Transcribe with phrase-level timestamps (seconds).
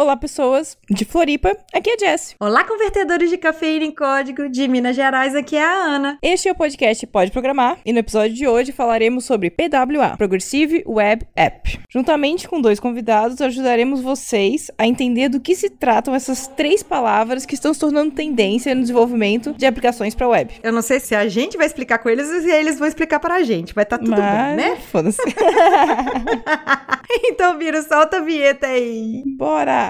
[0.00, 2.34] Olá, pessoas de Floripa, aqui é Jess.
[2.40, 6.18] Olá, convertedores de cafeína em código de Minas Gerais, aqui é a Ana.
[6.22, 10.82] Este é o podcast Pode Programar e no episódio de hoje falaremos sobre PWA, Progressive
[10.86, 11.78] Web App.
[11.90, 17.44] Juntamente com dois convidados, ajudaremos vocês a entender do que se tratam essas três palavras
[17.44, 20.54] que estão se tornando tendência no desenvolvimento de aplicações para web.
[20.62, 23.20] Eu não sei se a gente vai explicar com eles ou se eles vão explicar
[23.20, 24.76] para a gente, vai estar tá tudo Mas, bom, né?
[24.76, 25.20] Foda-se.
[27.26, 29.22] então, Viro, solta a vinheta aí.
[29.36, 29.89] Bora!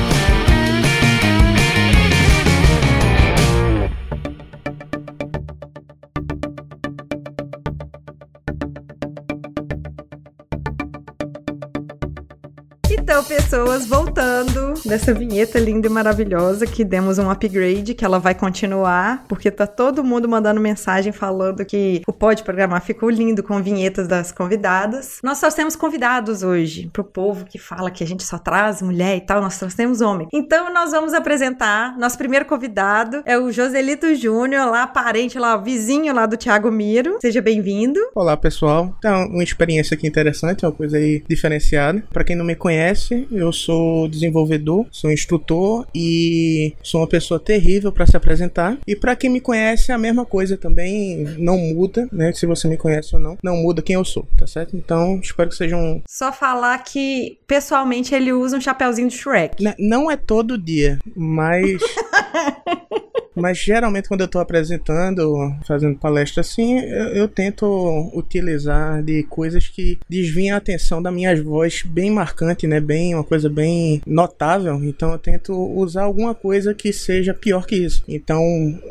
[13.11, 18.33] Então, pessoas, voltando dessa vinheta linda e maravilhosa que demos um upgrade, que ela vai
[18.33, 23.61] continuar, porque tá todo mundo mandando mensagem falando que o Pode Programar ficou lindo com
[23.61, 25.19] vinhetas das convidadas.
[25.21, 29.17] Nós só temos convidados hoje, pro povo que fala que a gente só traz mulher
[29.17, 30.29] e tal, nós trouxemos homem.
[30.31, 36.15] Então, nós vamos apresentar nosso primeiro convidado, é o Joselito Júnior, lá parente, lá vizinho
[36.15, 37.17] lá do Thiago Miro.
[37.19, 37.99] Seja bem-vindo.
[38.15, 38.95] Olá, pessoal.
[38.99, 42.01] Então, uma experiência aqui interessante, uma coisa aí diferenciada.
[42.09, 43.00] Para quem não me conhece,
[43.31, 48.77] eu sou desenvolvedor, sou instrutor e sou uma pessoa terrível para se apresentar.
[48.87, 52.33] E para quem me conhece, a mesma coisa também não muda, né?
[52.33, 54.75] Se você me conhece ou não, não muda quem eu sou, tá certo?
[54.75, 56.01] Então, espero que seja um.
[56.07, 59.61] Só falar que pessoalmente ele usa um chapéuzinho de Shrek.
[59.61, 61.81] N não é todo dia, mas.
[63.35, 69.67] Mas geralmente quando eu estou apresentando, fazendo palestra assim, eu, eu, tento utilizar de coisas
[69.67, 72.79] que desviam a atenção da minha voz bem marcante, né?
[72.79, 74.83] Bem, uma coisa bem notável.
[74.83, 78.03] Então eu tento usar alguma coisa que seja pior que isso.
[78.07, 78.41] Então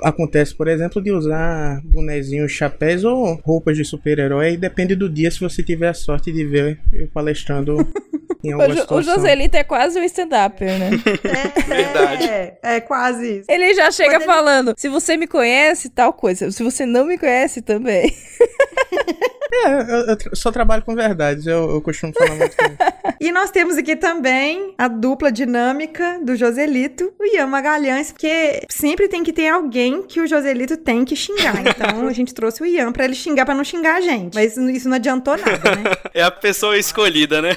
[0.02, 4.56] acontece, por exemplo, de usar bonezinhos, chapéus ou roupas de super-herói.
[4.56, 7.76] Depende do dia se você tiver a sorte de ver eu palestrando.
[8.42, 10.90] O, o Joselito é quase um stand-upper, né?
[11.24, 12.28] É, Verdade.
[12.28, 13.50] É, é, quase isso.
[13.50, 14.74] Ele já chega Quando falando, ele...
[14.78, 16.50] se você me conhece, tal coisa.
[16.50, 18.14] Se você não me conhece, também.
[19.52, 22.64] É, eu, eu, só trabalho com verdades, eu, eu costumo falar muito com
[23.20, 29.08] E nós temos aqui também a dupla dinâmica do Joselito, o Ian Magalhães, porque sempre
[29.08, 31.60] tem que ter alguém que o Joselito tem que xingar.
[31.60, 34.34] Então a gente trouxe o Ian pra ele xingar pra não xingar a gente.
[34.34, 35.90] Mas isso não adiantou nada, né?
[36.14, 37.50] É a pessoa escolhida, né?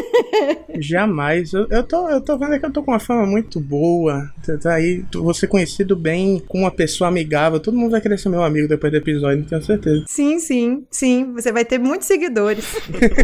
[0.78, 1.52] Jamais.
[1.52, 4.30] Eu, eu, tô, eu tô vendo que eu tô com uma fama muito boa.
[4.62, 7.58] Tá aí, vou ser conhecido bem com uma pessoa amigável.
[7.58, 10.04] Todo mundo vai querer ser meu amigo depois do episódio, tenho certeza.
[10.06, 11.03] Sim, sim, sim.
[11.04, 12.64] Você vai ter muitos seguidores.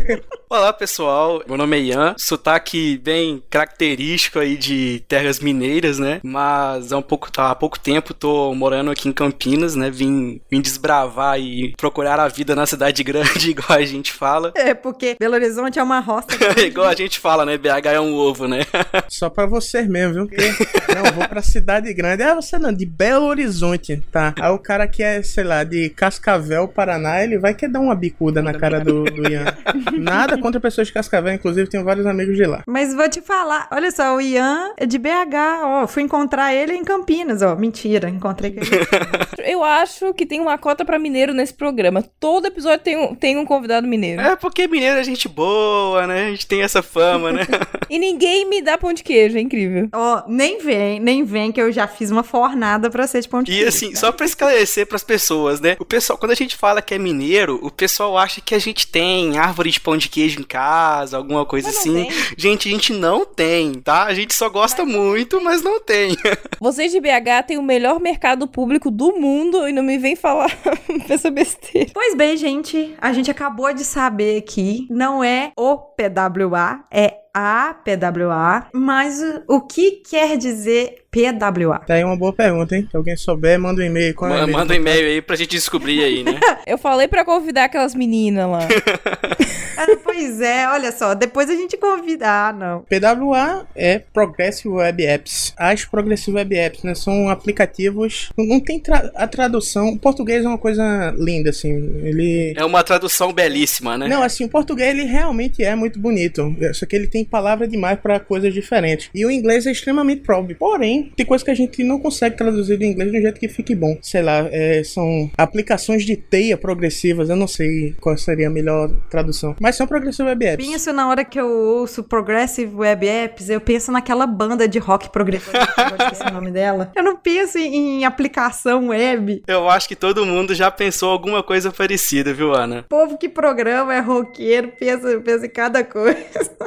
[0.50, 1.42] Olá, pessoal.
[1.48, 2.14] Meu nome é Ian.
[2.18, 6.20] Sotaque bem característico aí de terras mineiras, né?
[6.22, 9.90] Mas há um pouco, tá, há pouco tempo tô morando aqui em Campinas, né?
[9.90, 14.52] Vim, vim desbravar e procurar a vida na cidade grande, igual a gente fala.
[14.54, 16.26] É, porque Belo Horizonte é uma roça.
[16.60, 17.56] igual a gente fala, né?
[17.56, 18.60] BH é um ovo, né?
[19.08, 20.26] Só pra você mesmo, viu?
[20.26, 22.24] Porque, não, vou pra cidade grande.
[22.24, 24.34] Ah, você não, de Belo Horizonte, tá?
[24.38, 27.94] Aí o cara que é, sei lá, de Cascavel, Paraná, ele vai querer dar uma
[27.94, 29.44] bicuda na cara do, do Ian.
[29.98, 32.62] Nada contra pessoas de Cascavel, inclusive tenho vários amigos de lá.
[32.66, 36.74] Mas vou te falar, olha só, o Ian é de BH, ó, fui encontrar ele
[36.74, 38.60] em Campinas, ó, mentira, encontrei ele.
[39.44, 42.02] Eu acho que tem uma cota pra mineiro nesse programa.
[42.20, 44.20] Todo episódio tem um, tem um convidado mineiro.
[44.20, 46.26] É porque mineiro é gente boa, né?
[46.26, 47.46] A gente tem essa fama, né?
[47.88, 49.88] e ninguém me dá pão de queijo, é incrível.
[49.92, 53.42] Ó, nem vem, nem vem que eu já fiz uma fornada pra ser de pão
[53.42, 53.66] de e, queijo.
[53.66, 53.98] E assim, tá?
[53.98, 55.76] só pra esclarecer pras pessoas, né?
[55.78, 58.86] O pessoal, quando a gente fala que é mineiro, o pessoal acha que a gente
[58.86, 62.04] tem árvore de pão de queijo em casa, alguma coisa assim.
[62.04, 62.10] Tem.
[62.36, 64.04] Gente, a gente não tem, tá?
[64.04, 64.94] A gente só gosta mas...
[64.94, 66.16] muito, mas não tem.
[66.60, 70.50] Vocês de BH têm o melhor mercado público do mundo e não me vem falar
[71.08, 71.90] essa besteira.
[71.92, 77.74] Pois bem, gente, a gente acabou de saber aqui, não é o PWA, é a
[77.74, 81.78] PWA, mas o que quer dizer PWA?
[81.80, 82.86] Tá aí uma boa pergunta, hein?
[82.90, 84.14] Se alguém souber, manda um e-mail.
[84.14, 86.38] Qual é manda um e-mail aí pra gente descobrir aí, né?
[86.66, 88.60] Eu falei pra convidar aquelas meninas lá.
[89.80, 92.26] É, pois é, olha só, depois a gente convida.
[92.28, 92.82] Ah, não.
[92.82, 95.54] PWA é Progressive Web Apps.
[95.56, 96.94] As Progressive Web Apps, né?
[96.94, 98.30] São aplicativos.
[98.36, 99.88] Não tem tra a tradução.
[99.88, 101.70] O português é uma coisa linda, assim.
[101.70, 102.54] Ele.
[102.56, 104.08] É uma tradução belíssima, né?
[104.08, 106.54] Não, assim, o português ele realmente é muito bonito.
[106.74, 109.08] Só que ele tem palavra demais para coisas diferentes.
[109.14, 110.54] E o inglês é extremamente pobre.
[110.54, 113.48] Porém, tem coisa que a gente não consegue traduzir do inglês de um jeito que
[113.48, 113.98] fique bom.
[114.02, 117.30] Sei lá, é, são aplicações de teia progressivas.
[117.30, 119.56] Eu não sei qual seria a melhor tradução.
[119.60, 120.66] Mas são Progressive Web Apps.
[120.66, 125.10] Penso na hora que eu ouço Progressive Web Apps, eu penso naquela banda de rock
[125.10, 125.56] progressivo.
[125.98, 126.90] esqueci o nome dela.
[126.94, 129.42] Eu não penso em, em aplicação web.
[129.46, 132.80] Eu acho que todo mundo já pensou alguma coisa parecida, viu, Ana?
[132.80, 136.20] O povo que programa é roqueiro, pensa, pensa em cada coisa.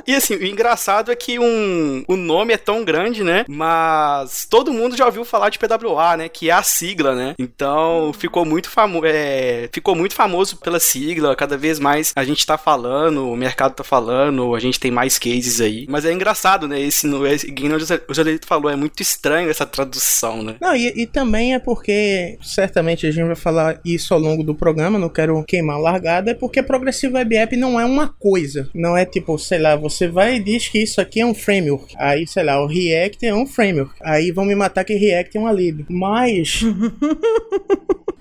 [0.05, 3.45] E assim, o engraçado é que um, o nome é tão grande, né?
[3.47, 6.29] Mas todo mundo já ouviu falar de PWA, né?
[6.29, 7.35] Que é a sigla, né?
[7.39, 9.05] Então ficou muito famoso.
[9.05, 11.35] É, ficou muito famoso pela sigla.
[11.35, 15.17] Cada vez mais a gente tá falando, o mercado tá falando, a gente tem mais
[15.17, 15.85] cases aí.
[15.89, 16.79] Mas é engraçado, né?
[16.79, 20.55] Esse, no, o Joselito falou, é muito estranho essa tradução, né?
[20.61, 24.55] Não, e, e também é porque certamente a gente vai falar isso ao longo do
[24.55, 28.69] programa, não quero queimar a largada, é porque Progressive Web App não é uma coisa.
[28.73, 31.93] Não é tipo, sei lá, você vai e diz que isso aqui é um framework.
[31.97, 33.93] Aí, sei lá, o React é um framework.
[34.01, 35.85] Aí vão me matar que React é uma lib.
[35.89, 36.61] Mas.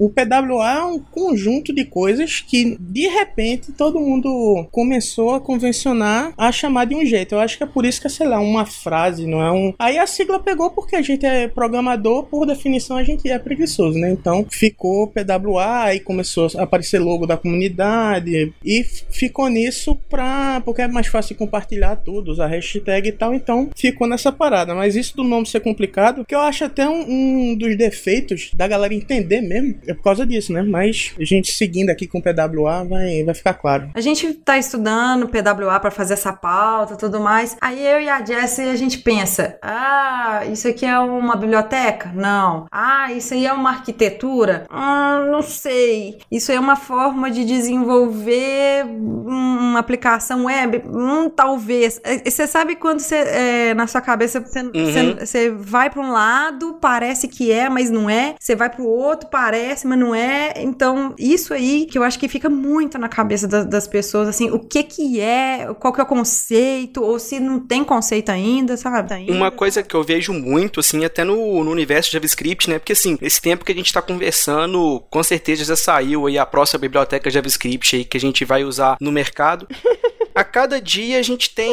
[0.02, 6.32] O PWA é um conjunto de coisas que de repente todo mundo começou a convencionar
[6.36, 7.34] a chamar de um jeito.
[7.34, 9.74] Eu acho que é por isso que é, sei lá, uma frase, não é um.
[9.78, 13.98] Aí a sigla pegou porque a gente é programador, por definição a gente é preguiçoso,
[13.98, 14.10] né?
[14.10, 20.60] Então ficou PWA, aí começou a aparecer logo da comunidade e ficou nisso pra.
[20.64, 23.34] porque é mais fácil compartilhar tudo, usar hashtag e tal.
[23.34, 24.74] Então ficou nessa parada.
[24.74, 28.66] Mas isso do nome ser complicado, que eu acho até um, um dos defeitos da
[28.66, 30.62] galera entender mesmo é por causa disso, né?
[30.62, 33.90] Mas a gente seguindo aqui com PWA vai, vai ficar claro.
[33.94, 37.56] A gente tá estudando PWA para fazer essa pauta e tudo mais.
[37.60, 42.10] Aí eu e a Jessie a gente pensa: ah, isso aqui é uma biblioteca?
[42.14, 42.66] Não.
[42.70, 44.66] Ah, isso aí é uma arquitetura?
[44.70, 46.18] Hum, não sei.
[46.30, 50.82] Isso aí é uma forma de desenvolver uma aplicação web?
[50.86, 52.00] Hum, talvez.
[52.24, 55.58] Você sabe quando você, é, na sua cabeça, você uhum.
[55.58, 58.34] vai para um lado, parece que é, mas não é.
[58.38, 60.54] Você vai para o outro, parece, mas não é.
[60.56, 64.50] Então, isso aí que eu acho que fica muito na cabeça das, das pessoas, assim,
[64.50, 68.76] o que que é, qual que é o conceito, ou se não tem conceito ainda,
[68.76, 69.14] sabe?
[69.14, 69.32] Ainda.
[69.32, 72.79] Uma coisa que eu vejo muito, assim, até no, no universo de JavaScript, né?
[72.79, 76.46] Porque, assim, esse tempo que a gente tá conversando, com certeza já saiu aí a
[76.46, 79.67] próxima biblioteca JavaScript aí que a gente vai usar no mercado.
[80.34, 81.73] a cada dia a gente tem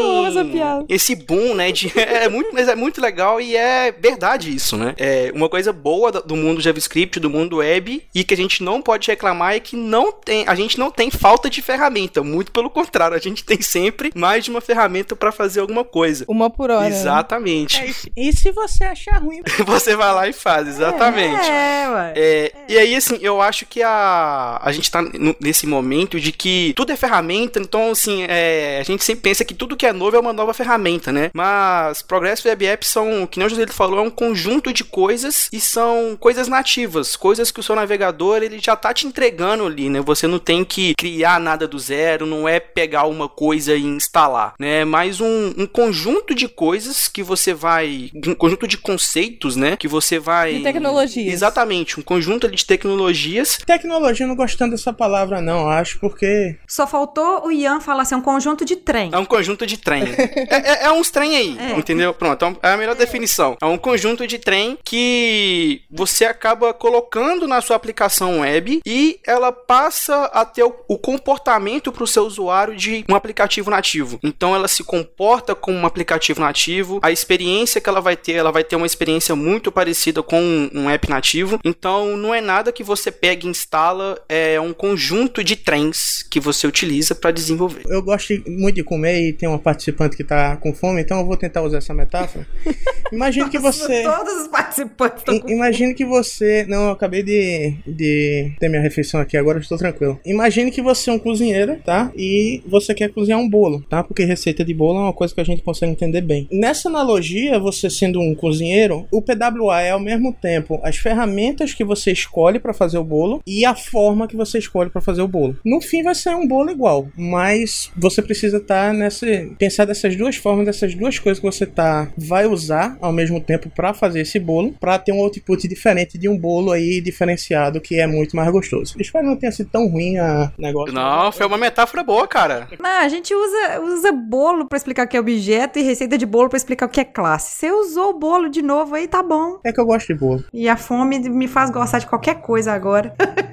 [0.88, 1.72] esse boom, né?
[1.72, 4.94] De, é muito, mas é muito legal e é verdade isso, né?
[4.98, 8.82] É uma coisa boa do mundo JavaScript, do mundo web e que a gente não
[8.82, 12.70] pode reclamar é que não tem, a gente não tem falta de ferramenta, muito pelo
[12.70, 16.26] contrário, a gente tem sempre mais de uma ferramenta para fazer alguma coisa.
[16.28, 16.88] Uma por hora.
[16.88, 17.82] Exatamente.
[17.82, 21.50] É, e se você achar ruim, você vai lá e faz, exatamente.
[21.50, 22.14] É, ué.
[22.16, 25.02] É, e aí assim, eu acho que a a gente tá
[25.40, 28.49] nesse momento de que tudo é ferramenta, então assim, é,
[28.80, 31.30] a gente sempre pensa que tudo que é novo é uma nova ferramenta, né?
[31.34, 35.50] Mas Progressive Web Apps são, que nem o José falou, é um conjunto de coisas
[35.52, 39.90] e são coisas nativas, coisas que o seu navegador ele já tá te entregando ali,
[39.90, 40.02] né?
[40.02, 44.54] Você não tem que criar nada do zero, não é pegar uma coisa e instalar,
[44.60, 44.86] né?
[44.86, 49.78] Mas um, um conjunto de coisas que você vai, um conjunto de conceitos, né?
[49.78, 50.56] Que você vai.
[50.56, 51.34] De tecnologias.
[51.34, 53.58] Exatamente, um conjunto ali de tecnologias.
[53.66, 56.58] Tecnologia, não gostando dessa palavra, não, acho, porque.
[56.68, 59.10] Só faltou o Ian falar assim, um conjunto de trem.
[59.14, 60.04] É um conjunto de trem.
[60.50, 61.72] é, é, é, uns trem aí, é.
[61.78, 62.14] entendeu?
[62.14, 63.58] Pronto, então é a melhor definição.
[63.62, 69.52] É um conjunto de trem que você acaba colocando na sua aplicação web e ela
[69.52, 74.20] passa a ter o, o comportamento para o seu usuário de um aplicativo nativo.
[74.24, 77.00] Então ela se comporta como um aplicativo nativo.
[77.02, 80.70] A experiência que ela vai ter, ela vai ter uma experiência muito parecida com um,
[80.74, 81.60] um app nativo.
[81.64, 86.40] Então não é nada que você pega e instala, é um conjunto de trens que
[86.40, 87.84] você utiliza para desenvolver.
[87.88, 91.26] Eu gosto muito de comer e tem uma participante que tá com fome, então eu
[91.26, 92.46] vou tentar usar essa metáfora.
[93.12, 94.04] Imagine que você.
[94.04, 96.66] Todos os participantes estão com Imagine que você.
[96.68, 100.20] Não, eu acabei de, de ter minha refeição aqui, agora eu estou tranquilo.
[100.26, 102.12] Imagine que você é um cozinheiro, tá?
[102.16, 104.04] E você quer cozinhar um bolo, tá?
[104.04, 106.48] Porque receita de bolo é uma coisa que a gente consegue entender bem.
[106.52, 111.84] Nessa analogia, você sendo um cozinheiro, o PWA é ao mesmo tempo as ferramentas que
[111.84, 115.28] você escolhe para fazer o bolo e a forma que você escolhe para fazer o
[115.28, 115.58] bolo.
[115.66, 119.26] No fim vai ser um bolo igual, mas você você precisa estar nessa.
[119.58, 123.70] pensar dessas duas formas, dessas duas coisas que você tá vai usar ao mesmo tempo
[123.70, 128.00] para fazer esse bolo, para ter um output diferente de um bolo aí diferenciado que
[128.00, 128.96] é muito mais gostoso.
[129.00, 130.94] Espero não tenha sido tão ruim a negócio.
[130.94, 132.68] Não, foi uma metáfora boa, cara.
[132.80, 136.26] Não, a gente usa, usa bolo pra explicar o que é objeto e receita de
[136.26, 137.58] bolo pra explicar o que é classe.
[137.58, 139.60] Você usou o bolo de novo aí, tá bom.
[139.64, 140.44] É que eu gosto de bolo.
[140.54, 143.14] E a fome me faz gostar de qualquer coisa agora.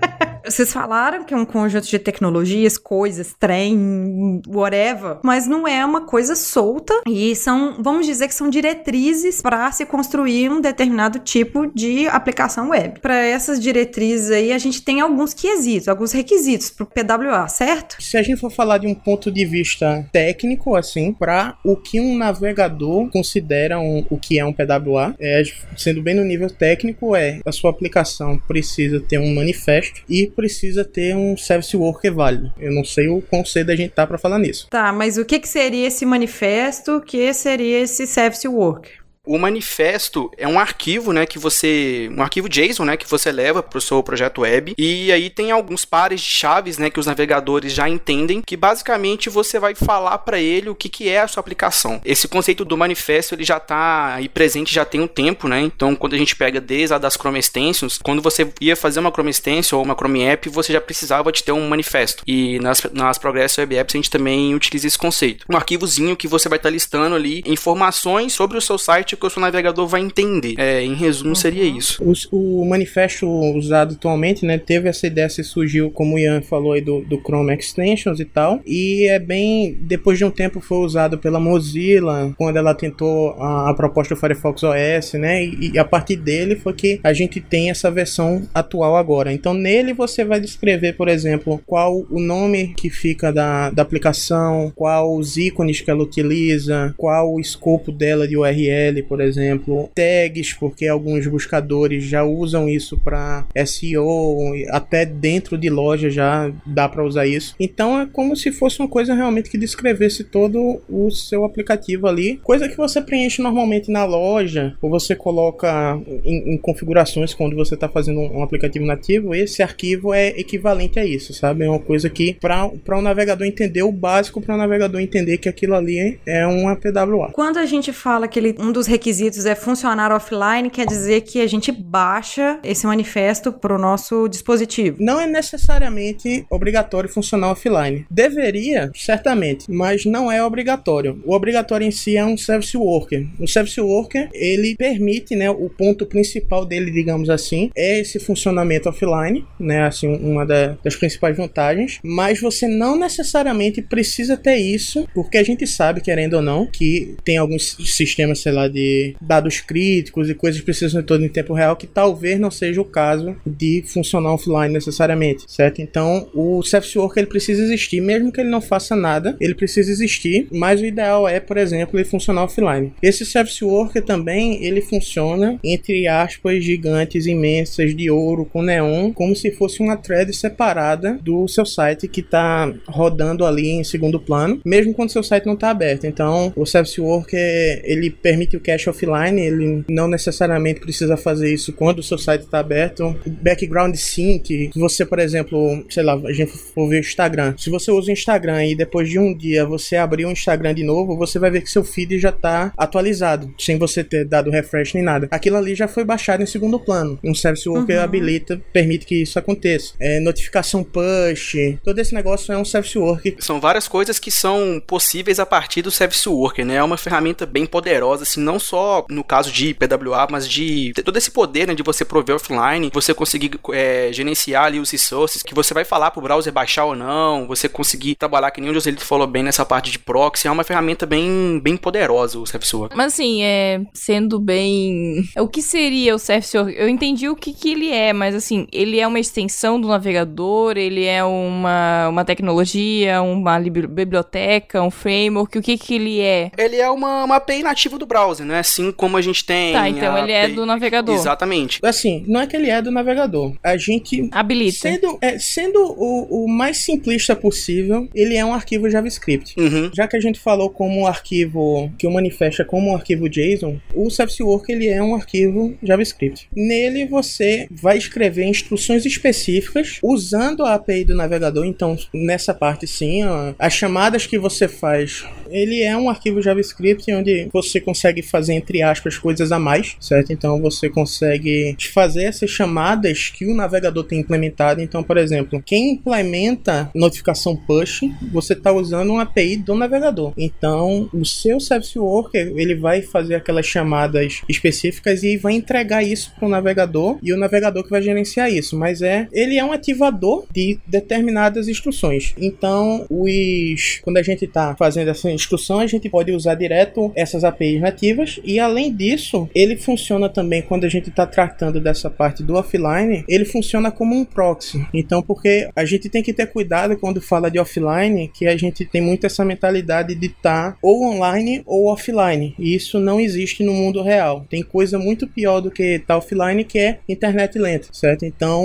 [0.46, 6.02] Vocês falaram que é um conjunto de tecnologias, coisas, trem, whatever, mas não é uma
[6.02, 11.66] coisa solta e são, vamos dizer que são diretrizes para se construir um determinado tipo
[11.74, 13.00] de aplicação web.
[13.00, 17.96] Para essas diretrizes aí, a gente tem alguns quesitos, alguns requisitos para o PWA, certo?
[18.00, 22.00] Se a gente for falar de um ponto de vista técnico, assim, para o que
[22.00, 25.42] um navegador considera um, o que é um PWA, é,
[25.76, 30.84] sendo bem no nível técnico, é a sua aplicação precisa ter um manifesto e precisa
[30.84, 32.52] ter um service worker válido.
[32.58, 34.68] Eu não sei o conceito da gente tá para falar nisso.
[34.70, 36.98] Tá, mas o que, que seria esse manifesto?
[36.98, 39.05] O que seria esse service worker?
[39.26, 43.62] O manifesto é um arquivo, né, que você, um arquivo JSON, né, que você leva
[43.62, 47.06] para o seu projeto web e aí tem alguns pares de chaves, né, que os
[47.06, 51.28] navegadores já entendem, que basicamente você vai falar para ele o que, que é a
[51.28, 52.00] sua aplicação.
[52.04, 55.60] Esse conceito do manifesto ele já está aí presente já tem um tempo, né?
[55.60, 59.10] Então quando a gente pega desde a das Chrome Extensions, quando você ia fazer uma
[59.10, 62.22] Chrome Extension ou uma Chrome App, você já precisava de ter um manifesto.
[62.26, 65.44] E nas, nas Progress Web Apps a gente também utiliza esse conceito.
[65.50, 69.26] Um arquivozinho que você vai estar tá listando ali informações sobre o seu site que
[69.26, 70.54] o seu navegador vai entender.
[70.58, 72.02] É, em resumo, seria isso.
[72.02, 76.72] O, o, manifesto usado atualmente, né, teve essa ideia, se surgiu, como o Ian falou
[76.72, 80.78] aí, do, do Chrome Extensions e tal, e é bem, depois de um tempo foi
[80.78, 85.78] usado pela Mozilla, quando ela tentou a, a proposta do Firefox OS, né, e, e,
[85.78, 89.32] a partir dele foi que a gente tem essa versão atual agora.
[89.32, 94.72] Então nele você vai descrever, por exemplo, qual o nome que fica da, da aplicação,
[94.74, 100.52] qual os ícones que ela utiliza, qual o escopo dela de URL, por exemplo, tags,
[100.52, 107.04] porque alguns buscadores já usam isso para SEO, até dentro de loja já dá para
[107.04, 107.54] usar isso.
[107.58, 112.38] Então é como se fosse uma coisa realmente que descrevesse todo o seu aplicativo ali,
[112.42, 117.74] coisa que você preenche normalmente na loja, ou você coloca em, em configurações quando você
[117.74, 119.34] está fazendo um, um, aplicativo nativo.
[119.34, 121.64] Esse arquivo é equivalente a isso, sabe?
[121.64, 125.38] É uma coisa que para o um navegador entender o básico, para o navegador entender
[125.38, 127.30] que aquilo ali é uma PWA.
[127.32, 131.40] Quando a gente fala que ele, um dos requisitos é funcionar offline, quer dizer que
[131.40, 134.96] a gente baixa esse manifesto para o nosso dispositivo.
[134.98, 138.06] Não é necessariamente obrigatório funcionar offline.
[138.10, 141.20] Deveria, certamente, mas não é obrigatório.
[141.26, 143.26] O obrigatório em si é um service worker.
[143.38, 148.88] O service worker, ele permite, né, o ponto principal dele, digamos assim, é esse funcionamento
[148.88, 155.06] offline, né, assim, uma da, das principais vantagens, mas você não necessariamente precisa ter isso,
[155.14, 159.60] porque a gente sabe, querendo ou não, que tem alguns sistemas, sei lá, de dados
[159.60, 163.34] críticos e coisas precisam de todo em tempo real, que talvez não seja o caso
[163.46, 165.80] de funcionar offline necessariamente, certo?
[165.80, 169.90] Então, o service worker ele precisa existir, mesmo que ele não faça nada, ele precisa
[169.90, 172.92] existir, mas o ideal é, por exemplo, ele funcionar offline.
[173.02, 179.34] Esse service worker também, ele funciona entre aspas gigantes imensas de ouro com neon, como
[179.34, 184.60] se fosse uma thread separada do seu site que está rodando ali em segundo plano,
[184.64, 186.06] mesmo quando seu site não está aberto.
[186.06, 191.72] Então, o service worker ele permite o cache offline ele não necessariamente precisa fazer isso
[191.72, 193.16] quando o seu site está aberto.
[193.42, 197.54] Background sync, se você, por exemplo, sei lá, a gente for ver o Instagram.
[197.56, 200.82] Se você usa o Instagram e depois de um dia você abrir o Instagram de
[200.82, 204.94] novo, você vai ver que seu feed já está atualizado, sem você ter dado refresh
[204.94, 205.28] nem nada.
[205.30, 207.18] Aquilo ali já foi baixado em segundo plano.
[207.22, 208.02] Um service worker uhum.
[208.02, 209.94] habilita, permite que isso aconteça.
[210.00, 213.36] É, notificação push, todo esse negócio é um service worker.
[213.38, 216.76] São várias coisas que são possíveis a partir do service worker, né?
[216.76, 221.16] É uma ferramenta bem poderosa, assim, não só no caso de PWA, mas de todo
[221.16, 225.54] esse poder né, de você prover offline, você conseguir é, gerenciar ali os resources, que
[225.54, 229.04] você vai falar pro browser baixar ou não, você conseguir trabalhar, que nem o Joselito
[229.04, 232.96] falou bem nessa parte de proxy, é uma ferramenta bem, bem poderosa o Service Worker.
[232.96, 235.28] Mas assim, é, sendo bem...
[235.36, 236.74] O que seria o Service Worker?
[236.76, 240.76] Eu entendi o que, que ele é, mas assim, ele é uma extensão do navegador,
[240.76, 246.50] ele é uma, uma tecnologia, uma biblioteca, um framework, o que que ele é?
[246.56, 249.72] Ele é uma, uma API nativa do browser, não é assim como a gente tem.
[249.72, 251.14] Tá, então a ele é do navegador.
[251.14, 251.80] Exatamente.
[251.82, 253.54] Assim, não é que ele é do navegador.
[253.62, 254.76] A gente Habilita.
[254.78, 259.54] Sendo, é, sendo o, o mais simplista possível, ele é um arquivo JavaScript.
[259.58, 259.90] Uhum.
[259.94, 263.78] Já que a gente falou como um arquivo que o manifesta como um arquivo JSON,
[263.94, 266.48] o Service Worker ele é um arquivo JavaScript.
[266.54, 271.64] Nele você vai escrever instruções específicas usando a API do navegador.
[271.64, 277.12] Então, nessa parte sim, ó, as chamadas que você faz, ele é um arquivo JavaScript
[277.12, 280.32] onde você consegue fazer entre aspas coisas a mais, certo?
[280.32, 284.80] Então você consegue fazer essas chamadas que o navegador tem implementado.
[284.80, 288.02] Então, por exemplo, quem implementa notificação push,
[288.32, 290.32] você está usando uma API do navegador.
[290.36, 296.32] Então, o seu Service Worker ele vai fazer aquelas chamadas específicas e vai entregar isso
[296.36, 298.76] para o navegador e o navegador que vai gerenciar isso.
[298.76, 302.34] Mas é, ele é um ativador de determinadas instruções.
[302.38, 307.44] Então, os quando a gente está fazendo essa instrução, a gente pode usar direto essas
[307.44, 312.42] APIs nativas e além disso, ele funciona também quando a gente está tratando dessa parte
[312.42, 314.86] do offline, ele funciona como um proxy.
[314.92, 318.84] Então, porque a gente tem que ter cuidado quando fala de offline, que a gente
[318.84, 322.54] tem muito essa mentalidade de estar ou online ou offline.
[322.58, 324.46] E isso não existe no mundo real.
[324.48, 328.24] Tem coisa muito pior do que estar offline, que é internet lenta, certo?
[328.24, 328.64] Então,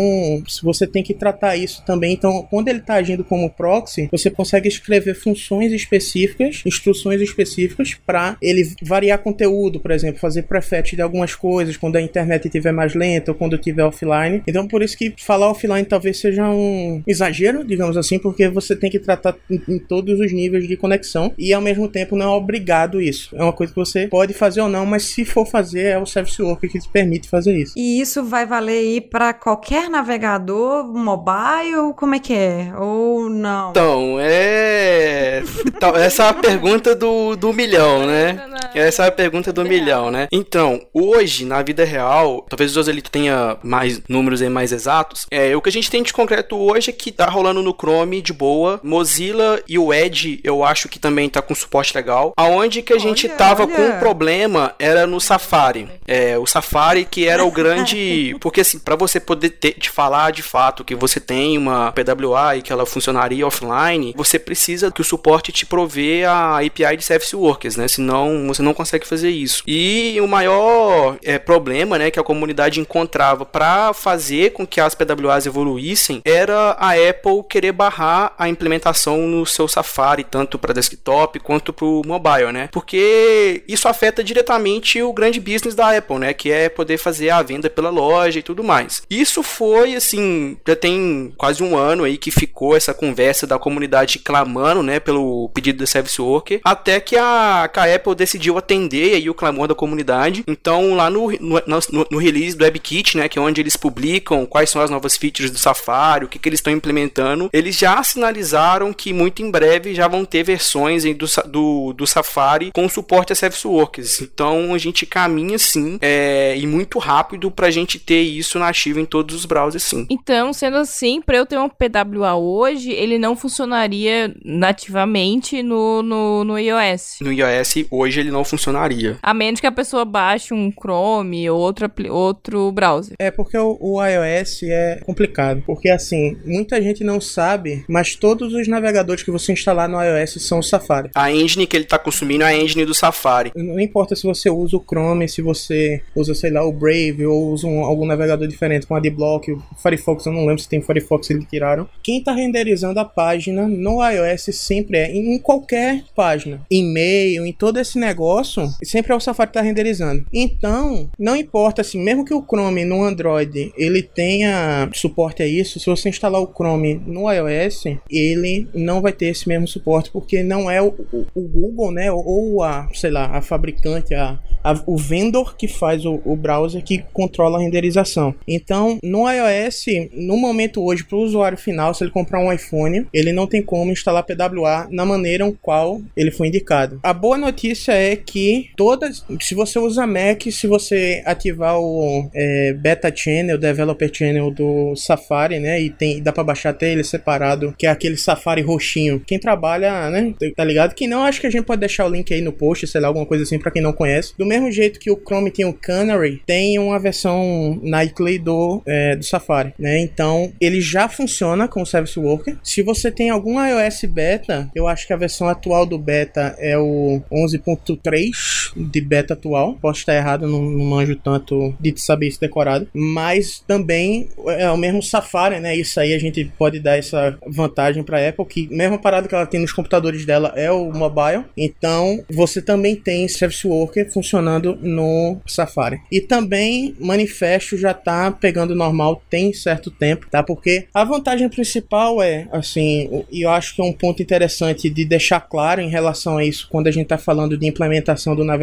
[0.64, 2.14] você tem que tratar isso também.
[2.14, 8.38] Então, quando ele está agindo como proxy, você consegue escrever funções específicas, instruções específicas para
[8.42, 12.94] ele variar conteúdo, por exemplo, fazer prefetch de algumas coisas quando a internet estiver mais
[12.94, 14.42] lenta ou quando estiver offline.
[14.48, 18.90] Então, por isso que falar offline talvez seja um exagero, digamos assim, porque você tem
[18.90, 22.36] que tratar em, em todos os níveis de conexão e ao mesmo tempo não é
[22.36, 23.36] obrigado isso.
[23.36, 26.06] É uma coisa que você pode fazer ou não, mas se for fazer, é o
[26.06, 27.74] Service Worker que te permite fazer isso.
[27.78, 31.94] E isso vai valer aí para qualquer navegador mobile?
[31.96, 32.74] Como é que é?
[32.78, 33.72] Ou não?
[33.72, 35.44] Então, é.
[35.66, 38.46] Então, essa é a pergunta do, do milhão, né?
[38.74, 40.28] Essa é a pergunta do milhão, né?
[40.32, 45.26] Então, hoje, na vida real, talvez o Joselito tenha mais números aí mais exatos.
[45.32, 48.22] É, o que a gente tem de concreto hoje é que tá rolando no Chrome
[48.22, 48.80] de boa.
[48.84, 52.34] Mozilla e o Edge, eu acho que também tá com suporte legal.
[52.36, 53.76] Aonde que a gente Olha, tava olha.
[53.76, 55.88] com um problema era no Safari.
[56.08, 58.36] É, o Safari que era o grande.
[58.40, 62.58] Porque assim, para você poder ter, de falar de fato que você tem uma PWA
[62.58, 67.04] e que ela funcionaria offline, você precisa que o suporte te provê a API de
[67.04, 67.88] Service Workers, né?
[67.88, 69.64] Senão você não consegue fazer isso.
[69.68, 74.96] E o maior é, problema, né, que a comunidade encontrava para fazer com que as
[74.96, 81.40] PWAs evoluíssem era a Apple querer barrar a implementação no seu Safari, tanto para desktop
[81.40, 82.70] quanto para o mobile, né?
[82.72, 86.34] Porque isso afeta diretamente o grande business da Apple, né?
[86.34, 89.02] Que é poder fazer a venda pela loja e tudo mais.
[89.10, 94.20] Isso foi, assim, já tem quase um ano aí que ficou essa conversa da comunidade
[94.20, 99.11] clamando, né, pelo pedido da Service Worker, até que a, que a Apple decidiu atender
[99.14, 100.44] aí o clamor da comunidade.
[100.48, 104.46] Então, lá no, no, no- no release do WebKit, né, que é onde eles publicam
[104.46, 108.02] quais são as novas features do Safari, o que, que eles estão implementando, eles já
[108.04, 113.32] sinalizaram que muito em breve já vão ter versões do, do, do Safari com suporte
[113.34, 114.22] a Service Workers.
[114.22, 119.06] Então, a gente caminha sim, é, e muito rápido pra gente ter isso nativo em
[119.06, 120.06] todos os browsers sim.
[120.10, 126.44] Então, sendo assim, para eu ter um PWA hoje, ele não funcionaria nativamente no, no,
[126.44, 127.18] no iOS.
[127.22, 129.01] No iOS, hoje ele não funcionaria.
[129.22, 133.16] A menos que a pessoa baixe um Chrome ou outro, outro browser.
[133.20, 135.64] É porque o, o iOS é complicado.
[135.66, 140.42] Porque assim, muita gente não sabe, mas todos os navegadores que você instalar no iOS
[140.42, 141.10] são o Safari.
[141.16, 143.52] A engine que ele está consumindo é a engine do Safari.
[143.56, 147.52] Não importa se você usa o Chrome, se você usa, sei lá, o Brave ou
[147.52, 151.30] usa um- algum navegador diferente com Adblock, o Firefox, eu não lembro se tem Firefox
[151.30, 151.88] eles tiraram.
[152.04, 157.80] Quem está renderizando a página no iOS sempre é, em qualquer página, e-mail, em todo
[157.80, 160.26] esse negócio, sempre é o Safari que está renderizando.
[160.34, 165.80] Então, não importa assim, mesmo que o Chrome no Android ele tenha suporte a isso,
[165.80, 170.44] se você instalar o Chrome no iOS, ele não vai ter esse mesmo suporte, porque
[170.44, 174.84] não é o, o- o Google, né, ou a, sei lá, a fabricante, a, a-
[174.86, 178.34] o vendor que faz o, o browser que controla a renderização.
[178.48, 183.06] Então, no iOS, no momento hoje, para o usuário final, se ele comprar um iPhone,
[183.14, 187.00] ele não tem como instalar PWA na maneira com qual ele foi indicado.
[187.04, 192.74] A boa notícia é que todas, se você usa Mac, se você ativar o é,
[192.74, 197.76] Beta Channel, Developer Channel do Safari, né, e tem dá para baixar até ele separado,
[197.78, 199.20] que é aquele Safari roxinho.
[199.20, 200.96] Quem trabalha, né, tá ligado?
[200.96, 203.08] Quem não, acho que a gente pode deixar o link aí no post, sei lá,
[203.08, 204.34] alguma coisa assim para quem não conhece.
[204.36, 209.16] Do mesmo jeito que o Chrome tem o Canary, tem uma versão Nightly do, é,
[209.16, 210.00] do Safari, né?
[210.00, 212.58] Então, ele já funciona com o Service Worker.
[212.64, 216.76] Se você tem algum iOS beta, eu acho que a versão atual do beta é
[216.80, 219.78] o 11.3 de beta atual.
[219.82, 222.88] Posso estar errado, não, não manjo tanto de saber isso decorado.
[222.94, 225.76] Mas também é o mesmo Safari, né?
[225.76, 229.46] Isso aí a gente pode dar essa vantagem para Apple, que mesma parada que ela
[229.46, 231.46] tem nos computadores dela é o mobile.
[231.58, 236.00] Então, você também tem Service Worker funcionando no Safari.
[236.12, 240.44] E também Manifesto já tá pegando normal tem certo tempo, tá?
[240.44, 245.06] Porque a vantagem principal é, assim, e eu acho que é um ponto interessante de
[245.06, 248.61] deixar claro em relação a isso quando a gente tá falando de implementação do navegador,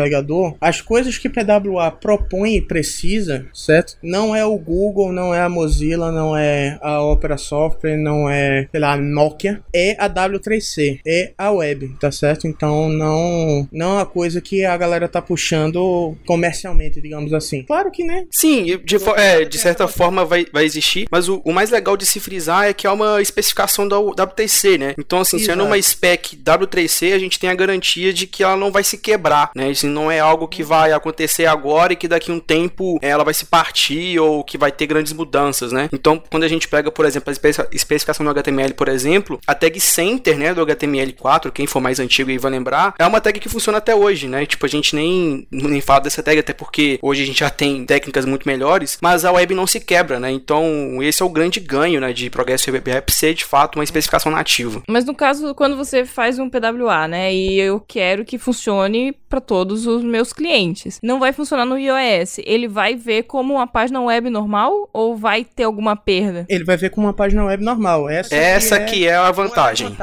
[0.60, 3.96] as coisas que PWA propõe e precisa, certo?
[4.02, 8.68] Não é o Google, não é a Mozilla, não é a Opera Software, não é,
[8.70, 12.46] sei lá, a Nokia, é a W3C, é a web, tá certo?
[12.46, 17.62] Então não, não é uma coisa que a galera tá puxando comercialmente, digamos assim.
[17.62, 18.26] Claro que, né?
[18.30, 22.06] Sim, de, é, de certa forma vai, vai existir, mas o, o mais legal de
[22.06, 24.94] se frisar é que é uma especificação da W3C, né?
[24.98, 25.66] Então, assim, sendo Exato.
[25.66, 29.50] uma spec W3C, a gente tem a garantia de que ela não vai se quebrar,
[29.54, 29.70] né?
[29.70, 33.24] Isso não é algo que vai acontecer agora e que daqui a um tempo ela
[33.24, 35.88] vai se partir ou que vai ter grandes mudanças, né?
[35.92, 39.54] Então, quando a gente pega, por exemplo, a espe- especificação do HTML, por exemplo, a
[39.54, 43.38] tag center, né, do HTML4, quem for mais antigo aí vai lembrar, é uma tag
[43.40, 44.46] que funciona até hoje, né?
[44.46, 47.84] Tipo, a gente nem, nem fala dessa tag, até porque hoje a gente já tem
[47.84, 50.30] técnicas muito melhores, mas a web não se quebra, né?
[50.30, 53.84] Então, esse é o grande ganho, né, de Progressive Web App ser de fato uma
[53.84, 54.82] especificação nativa.
[54.88, 59.40] Mas no caso, quando você faz um PWA, né, e eu quero que funcione para
[59.40, 62.38] todos os meus clientes, não vai funcionar no iOS.
[62.44, 66.44] Ele vai ver como uma página web normal ou vai ter alguma perda?
[66.48, 68.08] Ele vai ver como uma página web normal.
[68.08, 69.94] Essa, Essa que que é a vantagem.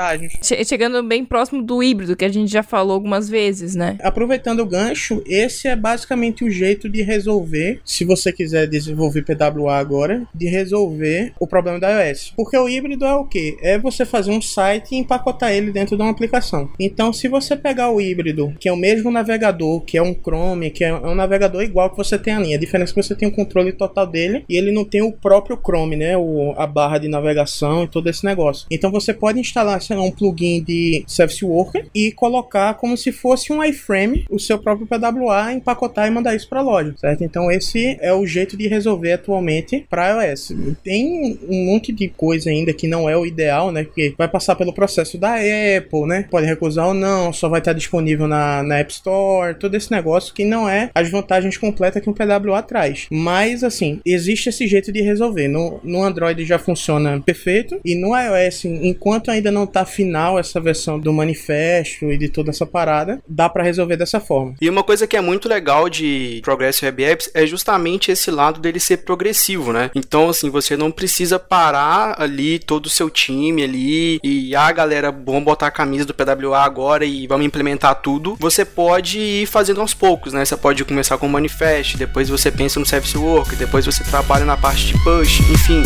[0.66, 3.98] chegando bem próximo do híbrido, que a gente já falou algumas vezes, né?
[4.02, 9.78] Aproveitando o gancho, esse é basicamente o jeito de resolver, se você quiser desenvolver PWA
[9.78, 12.34] agora, de resolver o problema da iOS.
[12.36, 13.58] Porque o híbrido é o quê?
[13.62, 16.70] É você fazer um site e empacotar ele dentro de uma aplicação.
[16.80, 19.55] Então, se você pegar o híbrido, que é o mesmo navegador,
[19.86, 22.92] que é um Chrome, que é um navegador igual que você tem ali, a diferença
[22.92, 25.96] é que você tem o controle total dele e ele não tem o próprio Chrome,
[25.96, 26.18] né?
[26.18, 28.68] O, a barra de navegação e todo esse negócio.
[28.70, 33.12] Então, você pode instalar sei lá, um plugin de Service Worker e colocar como se
[33.12, 37.24] fosse um iframe o seu próprio PWA, empacotar e mandar isso para a loja, certo?
[37.24, 40.54] Então, esse é o jeito de resolver atualmente para iOS.
[40.84, 43.84] Tem um monte de coisa ainda que não é o ideal, né?
[43.84, 46.28] Que vai passar pelo processo da Apple, né?
[46.30, 50.34] Pode recusar ou não, só vai estar disponível na, na App Store, todo esse negócio
[50.34, 53.06] que não é as vantagens completas que um PWA traz.
[53.12, 55.48] Mas, assim, existe esse jeito de resolver.
[55.48, 60.60] No, no Android já funciona perfeito e no iOS, enquanto ainda não tá final essa
[60.60, 64.56] versão do manifesto e de toda essa parada, dá para resolver dessa forma.
[64.60, 68.60] E uma coisa que é muito legal de Progressive Web Apps é justamente esse lado
[68.60, 69.92] dele ser progressivo, né?
[69.96, 75.12] Então, assim, você não precisa parar ali todo o seu time ali e, ah, galera,
[75.12, 78.36] vamos botar a camisa do PWA agora e vamos implementar tudo.
[78.40, 80.44] Você pode ir fazendo aos poucos, né?
[80.44, 84.46] Você pode começar com o manifest, depois você pensa no service work, depois você trabalha
[84.46, 85.84] na parte de push, enfim.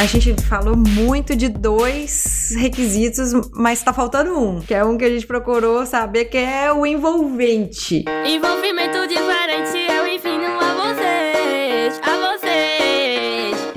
[0.00, 5.04] A gente falou muito de dois requisitos, mas tá faltando um, que é um que
[5.04, 8.04] a gente procurou saber, que é o envolvente.
[8.24, 9.97] Envolvimento diferente,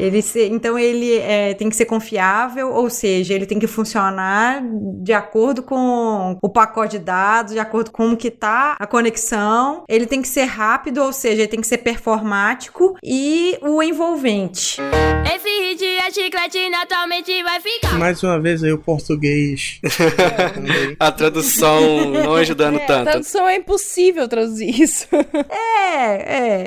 [0.02, 4.62] Ele se- então ele é, tem que ser confiável, ou seja, ele tem que funcionar
[5.02, 9.84] de acordo com o pacote de dados, de acordo com como que tá a conexão.
[9.88, 14.82] Ele tem que ser rápido, ou seja, ele tem que ser performático e o envolvente.
[15.24, 17.94] Esse hit é chiclete, naturalmente vai ficar.
[18.00, 19.80] Mais uma vez aí o português.
[21.00, 23.04] A tradução não ajudando A tanto.
[23.04, 25.06] tradução é impossível traduzir isso.
[25.14, 26.06] É,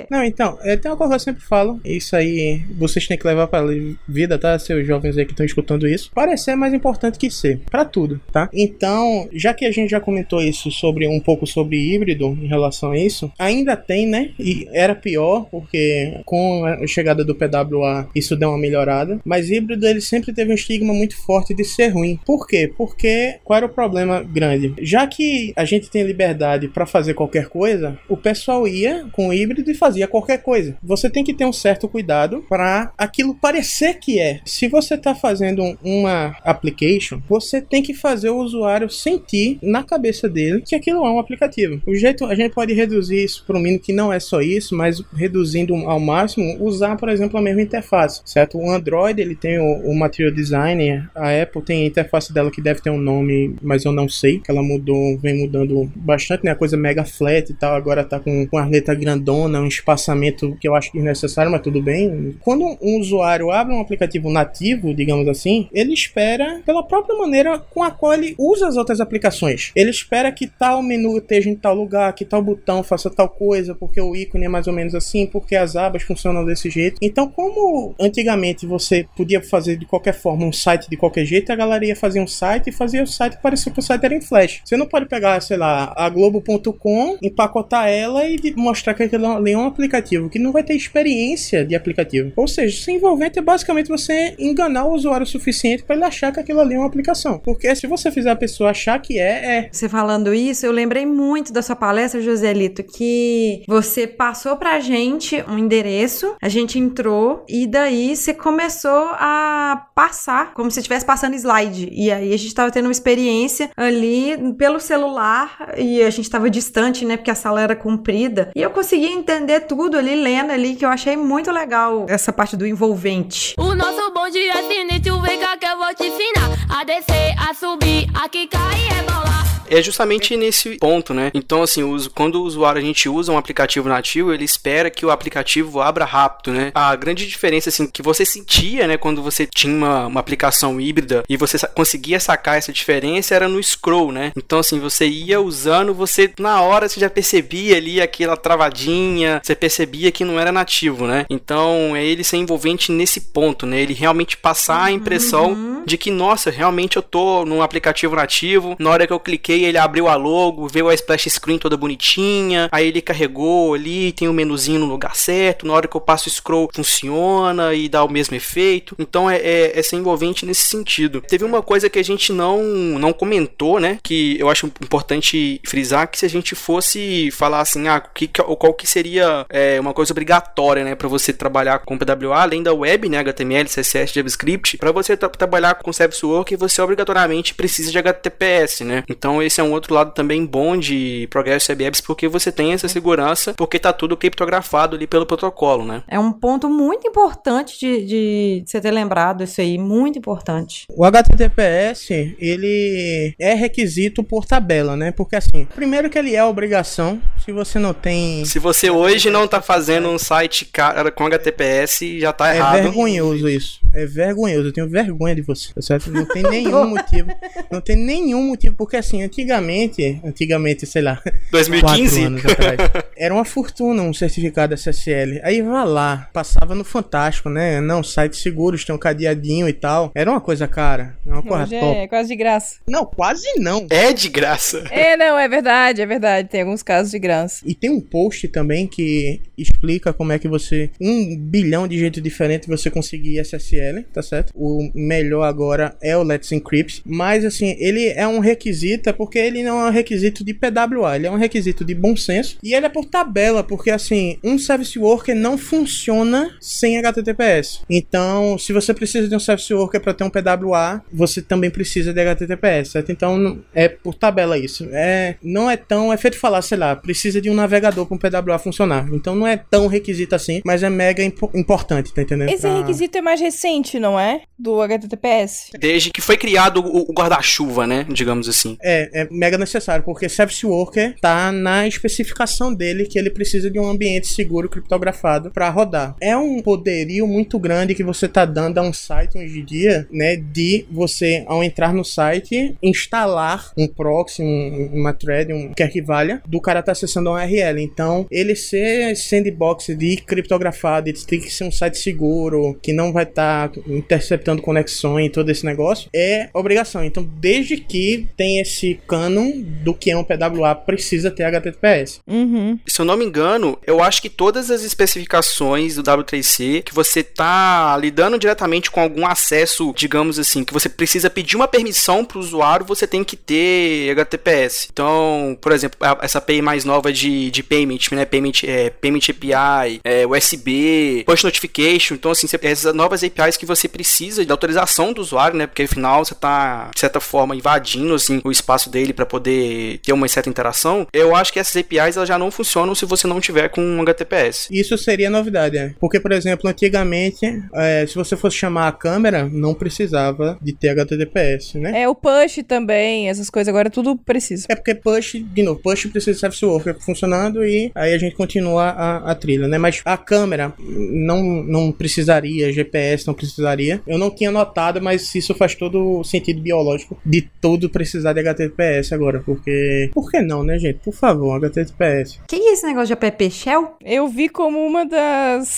[0.02, 0.06] é.
[0.08, 1.80] Não, então, é, tem uma coisa que eu sempre falo.
[1.84, 3.62] Isso aí vocês têm que levar pra
[4.08, 4.58] vida, tá?
[4.58, 6.10] Seus jovens aí que estão escutando isso.
[6.14, 7.60] Parecer é mais importante que ser.
[7.70, 8.48] Pra tudo, tá?
[8.52, 12.92] Então, já que a gente já comentou isso sobre um pouco sobre híbrido em relação
[12.92, 14.30] a isso, ainda tem, né?
[14.38, 19.20] E era pior, porque com a chegada do PWA isso deu uma melhorada.
[19.24, 22.18] Mas híbrido ele sempre teve um estigma muito forte de ser ruim.
[22.24, 22.72] Por quê?
[22.76, 24.74] Porque qual era o problema grande?
[24.80, 29.32] Já que a gente tem liberdade pra fazer qualquer coisa, o pessoal ia com o
[29.32, 30.76] híbrido e fazia qualquer coisa.
[30.82, 34.40] Você tem que ter um certo cuidado para aquilo parecer que é.
[34.44, 40.28] Se você está fazendo uma application, você tem que fazer o usuário sentir na cabeça
[40.28, 41.80] dele que aquilo é um aplicativo.
[41.86, 44.74] O jeito a gente pode reduzir isso para um mínimo que não é só isso,
[44.76, 48.58] mas reduzindo ao máximo, usar, por exemplo, a mesma interface, certo?
[48.58, 52.60] O Android ele tem o, o Material Designer, a Apple tem a interface dela que
[52.60, 56.50] deve ter um nome, mas eu não sei, que ela mudou, vem mudando bastante, né?
[56.50, 60.56] A coisa mega flat e tal, agora tá com, com a letra grandona, um espaçamento
[60.60, 62.34] que eu acho que é necessário, mas tudo bem.
[62.40, 67.82] Quando um usuário abre um aplicativo nativo, digamos assim, ele espera pela própria maneira com
[67.82, 69.72] a qual ele usa as outras aplicações.
[69.74, 73.74] Ele espera que tal menu esteja em tal lugar, que tal botão faça tal coisa,
[73.74, 76.98] porque o ícone é mais ou menos assim, porque as abas funcionam desse jeito.
[77.00, 81.56] Então, como antigamente você podia fazer de qualquer forma um site de qualquer jeito, a
[81.56, 84.20] galera ia fazer um site e fazia o site parecer que o site era em
[84.20, 84.60] flash.
[84.64, 89.52] Você não pode pegar, sei lá, a Globo.com, empacotar ela e mostrar que aquilo ali
[89.52, 92.32] é um aplicativo, que não vai ter experiência de aplicativo.
[92.36, 96.32] Ou seja, ser envolvente é basicamente você enganar o usuário o suficiente para ele achar
[96.32, 97.38] que aquilo ali é uma aplicação.
[97.38, 99.68] Porque se você fizer a pessoa achar que é, é.
[99.70, 105.42] Você falando isso, eu lembrei muito da sua palestra, Joselito, que você passou pra gente
[105.48, 111.34] um endereço, a gente entrou e daí você começou a passar, como se estivesse passando
[111.34, 111.88] slide.
[111.92, 116.50] E aí a gente tava tendo uma experiência ali pelo celular e a gente tava
[116.50, 118.50] distante, né, porque a sala era comprida.
[118.54, 122.56] E eu consegui entender tudo ali, lendo ali, que eu achei muito legal essa parte
[122.56, 123.54] do envolvente.
[123.56, 127.54] O nosso bonde é sinistro, vem cá que eu vou te ensinar A descer, a
[127.54, 129.33] subir, a quicar e rebolar
[129.68, 131.30] é justamente nesse ponto, né?
[131.34, 131.82] Então, assim,
[132.14, 136.04] quando o usuário a gente usa um aplicativo nativo, ele espera que o aplicativo abra
[136.04, 136.72] rápido, né?
[136.74, 141.22] A grande diferença, assim, que você sentia, né, quando você tinha uma, uma aplicação híbrida
[141.28, 144.32] e você conseguia sacar essa diferença era no scroll, né?
[144.36, 149.54] Então, assim, você ia usando, você na hora você já percebia ali aquela travadinha, você
[149.54, 151.26] percebia que não era nativo, né?
[151.30, 153.80] Então, é ele ser envolvente nesse ponto, né?
[153.80, 155.82] Ele realmente passar a impressão uhum.
[155.84, 159.78] de que, nossa, realmente eu tô num aplicativo nativo, na hora que eu cliquei ele
[159.78, 164.30] abriu a logo, veio a splash screen toda bonitinha, aí ele carregou ali, tem o
[164.30, 168.02] um menuzinho no lugar certo, na hora que eu passo o scroll funciona e dá
[168.02, 168.96] o mesmo efeito.
[168.98, 171.20] Então é, é, é ser envolvente nesse sentido.
[171.20, 172.62] Teve uma coisa que a gente não,
[172.98, 177.88] não comentou, né, que eu acho importante frisar, que se a gente fosse falar assim,
[177.88, 182.42] ah, que, qual que seria é, uma coisa obrigatória, né, para você trabalhar com PWA,
[182.42, 186.80] além da web, né, HTML, CSS, JavaScript, para você tra trabalhar com Service Work, você
[186.80, 189.04] obrigatoriamente precisa de HTTPS, né?
[189.08, 192.72] Então esse é um outro lado também bom de Progress Web Apps, porque você tem
[192.72, 196.02] essa segurança, porque tá tudo criptografado ali pelo protocolo, né?
[196.08, 200.86] É um ponto muito importante de, de você ter lembrado isso aí, muito importante.
[200.90, 205.12] O HTTPS, ele é requisito por tabela, né?
[205.12, 208.44] Porque assim, primeiro que ele é obrigação, se você não tem...
[208.44, 210.70] Se você hoje não tá fazendo um site
[211.14, 212.78] com HTTPS, já tá errado.
[212.78, 213.80] É vergonhoso isso.
[213.92, 214.68] É vergonhoso.
[214.68, 216.10] Eu tenho vergonha de você, tá certo?
[216.10, 217.30] Não tem nenhum motivo.
[217.70, 221.20] Não tem nenhum motivo, porque assim, antigamente, antigamente, sei lá,
[221.50, 222.78] 2015 anos atrás,
[223.16, 225.40] era uma fortuna um certificado SSL.
[225.42, 227.80] Aí vai lá, passava no Fantástico, né?
[227.80, 230.12] Não, sites seguros, tem um cadeadinho e tal.
[230.14, 231.98] Era uma coisa cara, uma coisa Hoje top.
[231.98, 232.76] É quase de graça.
[232.86, 233.86] Não, quase não.
[233.90, 234.84] É de graça.
[234.90, 236.48] É, não, é verdade, é verdade.
[236.48, 237.64] Tem alguns casos de graça.
[237.66, 242.22] E tem um post também que explica como é que você, um bilhão de jeitos
[242.22, 244.52] diferentes você conseguir SSL, tá certo?
[244.54, 249.62] O melhor agora é o Let's Encrypt, mas assim, ele é um requisito porque ele
[249.62, 252.84] não é um requisito de PWA, ele é um requisito de bom senso e ele
[252.84, 257.80] é por tabela, porque assim, um service worker não funciona sem HTTPS.
[257.88, 262.12] Então, se você precisa de um service worker para ter um PWA, você também precisa
[262.12, 263.10] de HTTPS, certo?
[263.10, 264.86] Então, é por tabela isso.
[264.92, 268.18] É, não é tão, é feito falar, sei lá, precisa de um navegador para um
[268.18, 269.08] PWA funcionar.
[269.10, 272.50] Então, não é tão requisito assim, mas é mega impo importante, tá entendendo?
[272.50, 272.76] Esse pra...
[272.76, 274.42] requisito é mais recente, não é?
[274.58, 275.70] Do HTTPS.
[275.80, 278.06] Desde que foi criado o guarda-chuva, né?
[278.10, 278.76] Digamos assim.
[278.82, 283.78] É, é, mega necessário, porque Service Worker tá na especificação dele que ele precisa de
[283.78, 286.16] um ambiente seguro criptografado para rodar.
[286.20, 290.06] É um poderio muito grande que você tá dando a um site hoje em dia,
[290.10, 295.90] né, de você ao entrar no site instalar um proxy, um, uma thread, um quer
[295.90, 297.80] que valha, do cara tá acessando uma URL.
[297.80, 303.12] Então, ele ser sandbox de criptografado, ele tem que ser um site seguro, que não
[303.12, 307.04] vai estar tá interceptando conexões e todo esse negócio, é obrigação.
[307.04, 312.20] Então, desde que tem esse canon do que é um PWA precisa ter HTTPS.
[312.26, 312.78] Uhum.
[312.86, 317.22] Se eu não me engano, eu acho que todas as especificações do W3C que você
[317.22, 322.38] tá lidando diretamente com algum acesso, digamos assim, que você precisa pedir uma permissão para
[322.38, 324.88] o usuário, você tem que ter HTTPS.
[324.92, 328.24] Então, por exemplo, essa API mais nova de, de payment, né?
[328.24, 332.14] Payment, é, payment API, é, USB, push notification.
[332.14, 335.66] Então, assim, essas novas APIs que você precisa de autorização do usuário, né?
[335.66, 340.12] Porque afinal você tá, de certa forma, invadindo assim, o espaço dele para poder ter
[340.12, 341.06] uma certa interação.
[341.12, 344.00] Eu acho que essas APIs elas já não funcionam se você não tiver com um
[344.00, 344.68] HTTPS.
[344.70, 345.92] Isso seria novidade, é.
[345.98, 350.90] Porque, por exemplo, antigamente, é, se você fosse chamar a câmera, não precisava de ter
[350.90, 352.02] HTTPS, né?
[352.02, 354.66] É, o push também, essas coisas agora tudo precisa.
[354.68, 358.36] É porque push, de novo, push precisa de service worker funcionando e aí a gente
[358.36, 359.76] continua a, a trilha, né?
[359.76, 364.00] Mas a câmera não, não precisaria, GPS não precisaria.
[364.06, 368.40] Eu não tinha notado, mas isso faz todo o sentido biológico de tudo precisar de
[368.40, 370.10] HTTPS agora, porque...
[370.12, 371.00] Por que não, né, gente?
[371.00, 372.40] Por favor, HTTPS.
[372.46, 373.96] Que é esse negócio de app shell?
[374.04, 375.68] Eu vi como uma das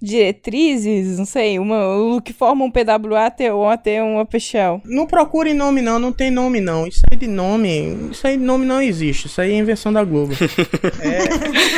[0.00, 4.80] diretrizes, não sei, uma, o que forma um PWA ter, ou ter um app shell.
[4.84, 6.86] Não procure nome não, não tem nome não.
[6.86, 9.26] Isso aí de nome, isso aí de nome não existe.
[9.26, 10.32] Isso aí é invenção da Globo.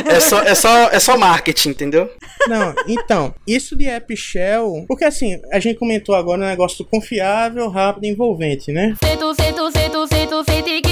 [0.06, 2.10] É só, é, só, é só marketing, entendeu?
[2.48, 7.68] Não, então, isso de app shell, porque assim, a gente comentou agora um negócio confiável,
[7.68, 8.94] rápido e envolvente, né?
[9.02, 9.72] Sento, sento,
[10.44, 10.91] sente que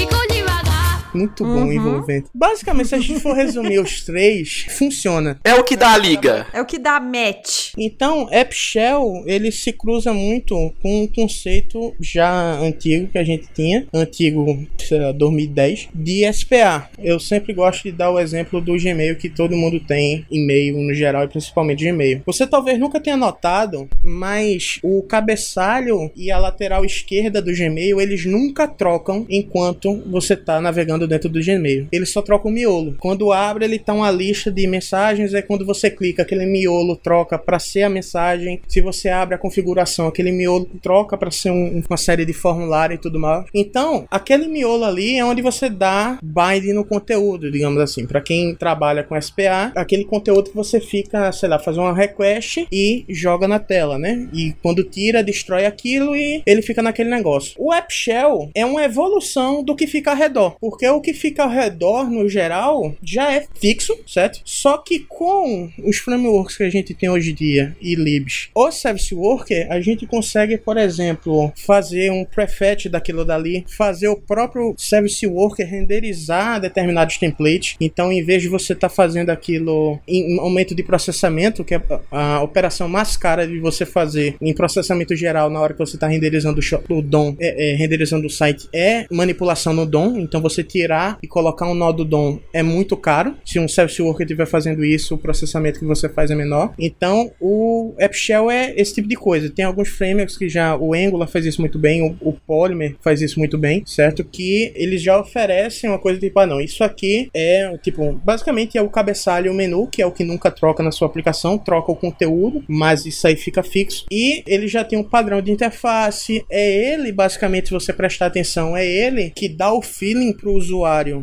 [1.13, 2.29] Muito bom e envolvente.
[2.33, 5.39] Basicamente, se a gente for resumir os três, funciona.
[5.43, 6.47] É o que dá a liga.
[6.53, 7.73] É o que dá match.
[7.77, 13.47] Então, App Shell, ele se cruza muito com um conceito já antigo que a gente
[13.53, 16.89] tinha, antigo, sei lá, 2010, de SPA.
[16.99, 20.93] Eu sempre gosto de dar o exemplo do Gmail que todo mundo tem, e-mail no
[20.93, 22.21] geral e principalmente Gmail.
[22.25, 28.25] Você talvez nunca tenha notado, mas o cabeçalho e a lateral esquerda do Gmail, eles
[28.25, 31.87] nunca trocam enquanto você está navegando dentro do Gmail.
[31.91, 32.95] Ele só troca o miolo.
[32.99, 37.37] Quando abre, ele tá uma lista de mensagens, é quando você clica, aquele miolo troca
[37.37, 38.61] para ser a mensagem.
[38.67, 42.95] Se você abre a configuração, aquele miolo troca para ser um- uma série de formulário
[42.95, 43.45] e tudo mais.
[43.53, 48.05] Então, aquele miolo ali é onde você dá bind no conteúdo, digamos assim.
[48.05, 52.67] Para quem trabalha com SPA, aquele conteúdo que você fica, sei lá, faz uma request
[52.71, 54.27] e joga na tela, né?
[54.33, 57.53] E quando tira, destrói aquilo e ele fica naquele negócio.
[57.57, 61.43] O App Shell é uma evolução do que fica ao redor, porque o que fica
[61.43, 64.41] ao redor, no geral, já é fixo, certo?
[64.45, 68.71] Só que com os frameworks que a gente tem hoje em dia e libs, o
[68.71, 74.73] Service Worker, a gente consegue, por exemplo, fazer um prefetch daquilo dali, fazer o próprio
[74.77, 77.75] Service Worker renderizar determinados templates.
[77.79, 82.41] Então, em vez de você estar fazendo aquilo em aumento de processamento, que é a,
[82.41, 86.59] operação mais cara de você fazer em processamento geral na hora que você está renderizando
[86.89, 90.17] o, o DOM, é, é, renderizando o site, é manipulação no DOM.
[90.19, 93.35] Então, você tirar e colocar um nó do DOM é muito caro.
[93.45, 96.73] Se um Service Worker estiver fazendo isso, o processamento que você faz é menor.
[96.77, 99.49] Então, o App Shell é esse tipo de coisa.
[99.49, 103.21] Tem alguns frameworks que já o Angular faz isso muito bem, o, o Polymer faz
[103.21, 104.23] isso muito bem, certo?
[104.23, 108.81] Que eles já oferecem uma coisa tipo, ah, não, isso aqui é, tipo, basicamente é
[108.81, 111.91] o cabeçalho e o menu, que é o que nunca troca na sua aplicação, troca
[111.91, 114.05] o conteúdo, mas isso aí fica fixo.
[114.11, 118.75] E ele já tem um padrão de interface, é ele, basicamente, se você prestar atenção,
[118.75, 120.70] é ele que dá o feeling pro usuário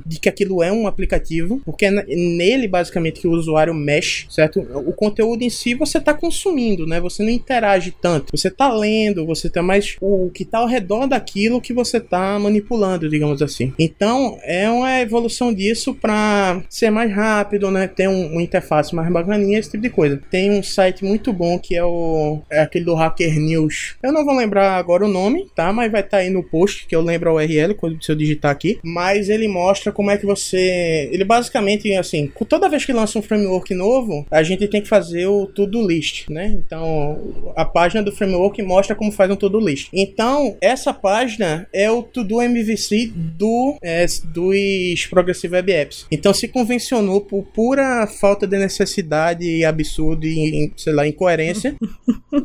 [0.06, 4.60] de que aquilo é um aplicativo, porque é nele, basicamente, que o usuário mexe, certo?
[4.60, 7.00] O conteúdo em si você tá consumindo, né?
[7.00, 8.36] Você não interage tanto.
[8.36, 12.38] Você tá lendo, você tá mais o que tá ao redor daquilo que você tá
[12.38, 13.72] manipulando, digamos assim.
[13.78, 17.86] Então, é uma evolução disso para ser mais rápido, né?
[17.86, 20.20] Ter um, uma interface mais bacaninha, esse tipo de coisa.
[20.30, 23.96] Tem um site muito bom que é o é aquele do Hacker News.
[24.02, 25.72] Eu não vou lembrar agora o nome, tá?
[25.72, 28.78] Mas vai estar aí no post que eu lembro a URL quando eu digitar aqui.
[28.82, 33.22] Mas ele mostra como é que você, ele basicamente assim, toda vez que lança um
[33.22, 36.58] framework novo, a gente tem que fazer o to-do list, né?
[36.58, 39.88] Então, a página do framework mostra como faz um to-do list.
[39.92, 46.06] Então, essa página é o to-do MVC do é, dos Progressive Web Apps.
[46.10, 51.76] Então, se convencionou por pura falta de necessidade e absurdo e, sei lá, incoerência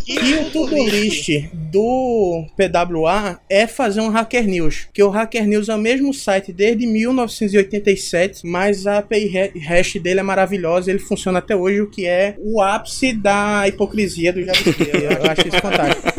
[0.04, 4.88] que o to-do list do PWA é fazer um Hacker News.
[4.94, 9.28] Que o Hacker News é o mesmo site desde 1987, mas a API
[9.60, 14.34] hash dele é maravilhosa, ele funciona até hoje, o que é o ápice da hipocrisia
[14.34, 14.92] do JavaScript.
[14.92, 16.13] Eu acho isso fantástico.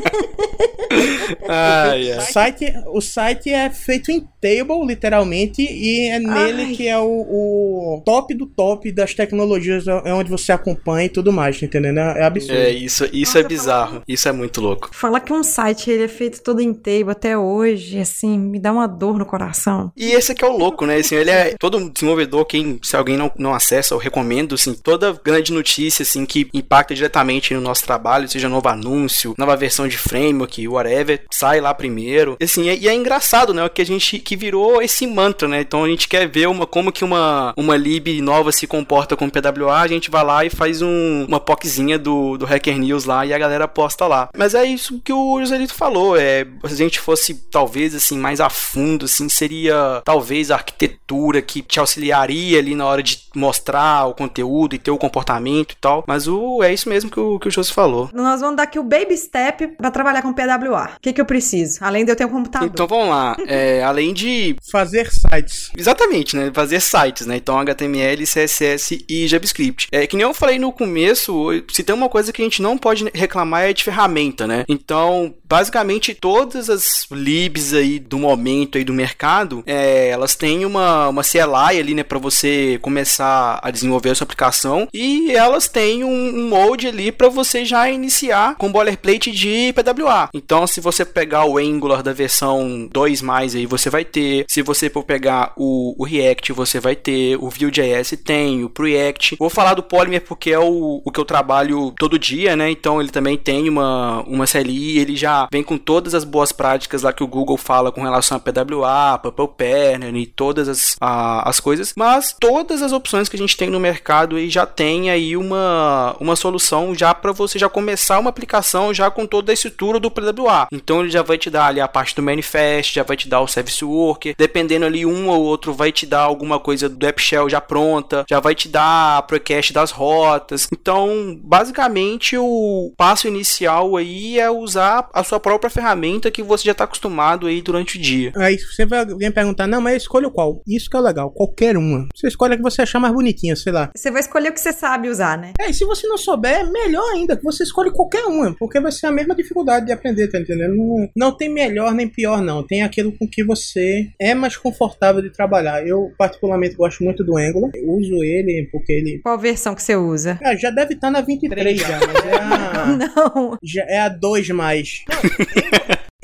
[1.49, 6.73] Ai, O site, o site é feito em table, literalmente, e é nele Ai.
[6.75, 11.33] que é o, o top do top das tecnologias, é onde você acompanha e tudo
[11.33, 11.99] mais, tá entendendo?
[11.99, 12.57] É é absurdo.
[12.57, 14.03] É, isso, isso é bizarro.
[14.09, 14.91] Isso é muito louco.
[14.93, 18.73] Falar que um site ele é feito todo em table até hoje, assim, me dá
[18.73, 19.93] uma dor no coração.
[19.97, 20.97] E esse aqui é o louco, né?
[20.97, 25.19] Assim, ele é todo desenvolvedor, quem, se alguém não, não acessa, eu recomendo, assim, toda
[25.25, 29.94] grande notícia, assim, que impacta diretamente no nosso trabalho, seja novo anúncio, nova versão de
[29.99, 32.37] framework, whatever, sai lá primeiro.
[32.43, 33.69] Assim, e é engraçado, né?
[33.69, 35.61] Que a gente que virou esse mantra, né?
[35.61, 39.31] Então a gente quer ver uma, como que uma, uma lib nova se comporta com
[39.31, 43.25] PWA, a gente vai lá e faz um, uma POCzinha do, do Hacker News lá
[43.27, 44.29] e a galera posta lá.
[44.37, 48.41] Mas é isso que o Joselito falou, é, se a gente fosse talvez assim mais
[48.41, 54.07] a fundo, assim, seria talvez a arquitetura que te auxiliaria ali na hora de mostrar
[54.07, 56.05] o conteúdo e ter o comportamento e tal.
[56.07, 58.11] Mas o, é isso mesmo que o, que o José falou.
[58.13, 60.93] Nós vamos dar aqui o baby step para trabalhar com PWA.
[60.97, 61.79] O que, que eu preciso?
[61.83, 62.71] Além de eu ter um computador.
[62.73, 63.37] Então vamos lá.
[63.47, 64.57] É, além de.
[64.73, 65.71] Fazer sites.
[65.77, 66.51] Exatamente, né?
[66.53, 67.37] Fazer sites, né?
[67.37, 69.87] Então HTML, CSS e JavaScript.
[69.93, 72.79] É que nem eu falei no começo, se tem uma coisa que a gente não
[72.79, 74.65] pode reclamar é de ferramenta, né?
[74.67, 81.09] Então, basicamente todas as libs aí do momento aí do mercado, é, elas têm uma,
[81.09, 86.03] uma CLI ali, né, para você começar a desenvolver a sua aplicação e elas têm
[86.03, 90.29] um, um mode ali para você já iniciar com boilerplate de PWA.
[90.35, 94.45] Então, se você pegar o Angular da versão 2 mais aí, você vai ter.
[94.49, 97.37] Se você for pegar o, o React, você vai ter.
[97.37, 99.37] O Vue.js tem, o Preact.
[99.39, 102.71] Vou falar do Polymer porque é o, o que eu trabalho todo dia, né?
[102.71, 107.03] Então, ele também tem uma, uma CLI, ele já vem com todas as boas práticas
[107.03, 111.49] lá que o Google fala com relação a PWA, Purple Pattern e todas as, a,
[111.49, 111.93] as coisas.
[111.97, 116.17] Mas todas as opções que a gente tem no mercado aí já tem aí uma,
[116.21, 120.69] uma solução já para você já começar uma aplicação já com toda estrutura do PWA.
[120.73, 123.41] Então ele já vai te dar ali a parte do manifest, já vai te dar
[123.41, 127.21] o service worker, dependendo ali um ou outro vai te dar alguma coisa do app
[127.21, 130.69] shell já pronta, já vai te dar a precache das rotas.
[130.73, 136.73] Então, basicamente o passo inicial aí é usar a sua própria ferramenta que você já
[136.73, 138.33] está acostumado aí durante o dia.
[138.37, 140.63] Aí você vai alguém perguntar, não, mas escolha qual?
[140.67, 142.07] Isso que é legal, qualquer uma.
[142.15, 143.91] Você escolhe a que você achar mais bonitinha, sei lá.
[143.95, 145.53] Você vai escolher o que você sabe usar, né?
[145.61, 148.93] É, e se você não souber, melhor ainda, que você escolhe qualquer uma, porque vai
[148.93, 150.75] ser a mesma dificuldade de aprender, tá entendendo?
[150.75, 152.63] Não, não tem melhor nem pior, não.
[152.63, 155.87] Tem aquilo com que você é mais confortável de trabalhar.
[155.87, 157.71] Eu, particularmente, gosto muito do Angular.
[157.75, 159.21] Eu uso ele porque ele.
[159.23, 160.39] Qual versão que você usa?
[160.43, 162.87] Ah, já deve estar na 23 já, mas é a.
[162.97, 163.59] Não.
[163.63, 165.05] Já é a 2 mais.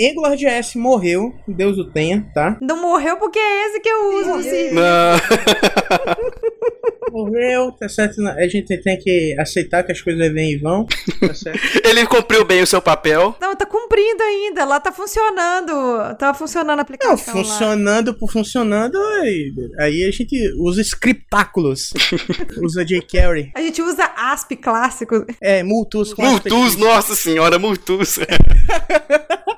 [0.08, 2.56] AngularJS morreu, Deus o tenha, tá?
[2.60, 4.34] Não morreu porque é esse que eu uso.
[4.34, 4.70] Assim.
[7.10, 8.24] Morreu, tá certo?
[8.26, 10.86] A gente tem que aceitar que as coisas vêm e vão,
[11.20, 11.60] tá certo?
[11.84, 13.36] Ele cumpriu bem o seu papel.
[13.40, 14.64] Não, tá cumprindo ainda.
[14.64, 16.14] Lá tá funcionando.
[16.18, 17.34] Tá funcionando a aplicação.
[17.34, 18.16] Não, funcionando lá.
[18.16, 21.92] por funcionando, aí, aí a gente usa scriptáculos.
[22.62, 23.50] usa jQuery.
[23.54, 25.26] A gente usa ASP clássico.
[25.40, 28.18] É, Multus com Multus, nossa senhora, Multus.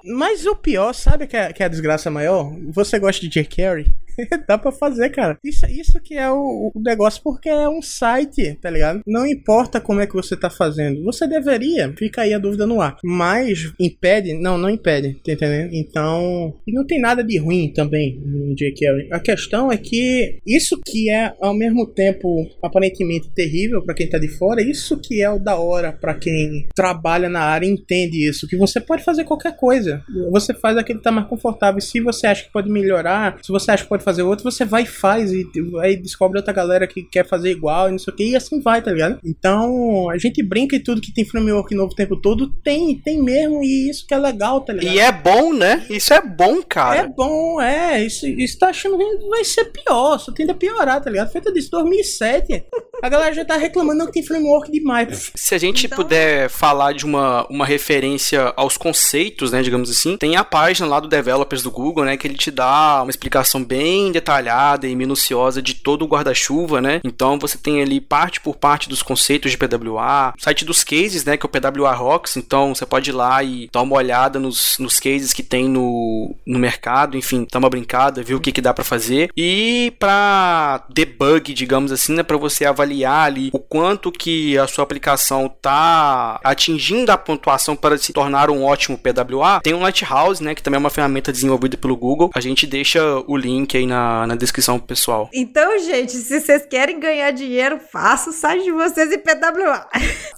[0.04, 2.52] Mas o pior, sabe que é, que é a desgraça maior?
[2.70, 3.86] Você gosta de jQuery?
[4.48, 5.38] Dá pra fazer, cara.
[5.44, 9.02] Isso, isso que é o, o, negócio, porque é um site, tá ligado?
[9.06, 11.02] Não importa como é que você tá fazendo.
[11.04, 12.96] Você deveria, fica aí a dúvida no ar.
[13.04, 14.34] Mas impede?
[14.34, 15.74] Não, não impede, tá entendendo?
[15.74, 19.08] Então, e não tem nada de ruim também no jQuery.
[19.12, 24.18] A questão é que isso que é ao mesmo tempo aparentemente terrível para quem tá
[24.18, 28.28] de fora, isso que é o da hora para quem trabalha na área e entende
[28.28, 30.02] isso, que você pode fazer qualquer coisa.
[30.30, 31.80] Você faz aquilo que tá mais confortável.
[31.80, 34.82] Se você acha que pode melhorar, se você acha que pode fazer outro, você vai
[34.82, 35.46] e faz e
[35.80, 38.60] aí descobre outra galera que quer fazer igual e não sei o que, e assim
[38.60, 39.18] vai, tá ligado?
[39.24, 43.22] Então, a gente brinca e tudo que tem framework novo o tempo todo, tem, tem
[43.22, 44.94] mesmo, e isso que é legal, tá ligado?
[44.94, 45.86] E é bom, né?
[45.88, 47.00] Isso é bom, cara.
[47.00, 51.02] É bom, é, isso, isso tá achando que vai ser pior, só tende a piorar,
[51.02, 51.30] tá ligado?
[51.30, 52.64] Feita disso, 2007,
[53.02, 55.32] a galera já tá reclamando que tem framework demais.
[55.34, 55.96] Se a gente então...
[55.96, 61.00] puder falar de uma, uma referência aos conceitos, né, digamos assim, tem a página lá
[61.00, 65.60] do Developers do Google, né, que ele te dá uma explicação bem detalhada e minuciosa
[65.60, 67.00] de todo o guarda-chuva, né?
[67.02, 71.36] Então você tem ali parte por parte dos conceitos de PWA, site dos cases, né?
[71.36, 72.36] Que é o PWA Rocks.
[72.36, 76.34] Então você pode ir lá e dar uma olhada nos, nos cases que tem no,
[76.46, 79.30] no mercado, enfim, dar uma brincada, ver o que, que dá para fazer.
[79.36, 82.22] E para debug, digamos assim, né?
[82.22, 87.96] Para você avaliar ali o quanto que a sua aplicação tá atingindo a pontuação para
[87.96, 90.54] se tornar um ótimo PWA, tem um Lighthouse, né?
[90.54, 92.30] Que também é uma ferramenta desenvolvida pelo Google.
[92.34, 95.28] A gente deixa o link aí na, na descrição pessoal.
[95.32, 99.86] Então, gente, se vocês querem ganhar dinheiro, faça o site de vocês em PWA.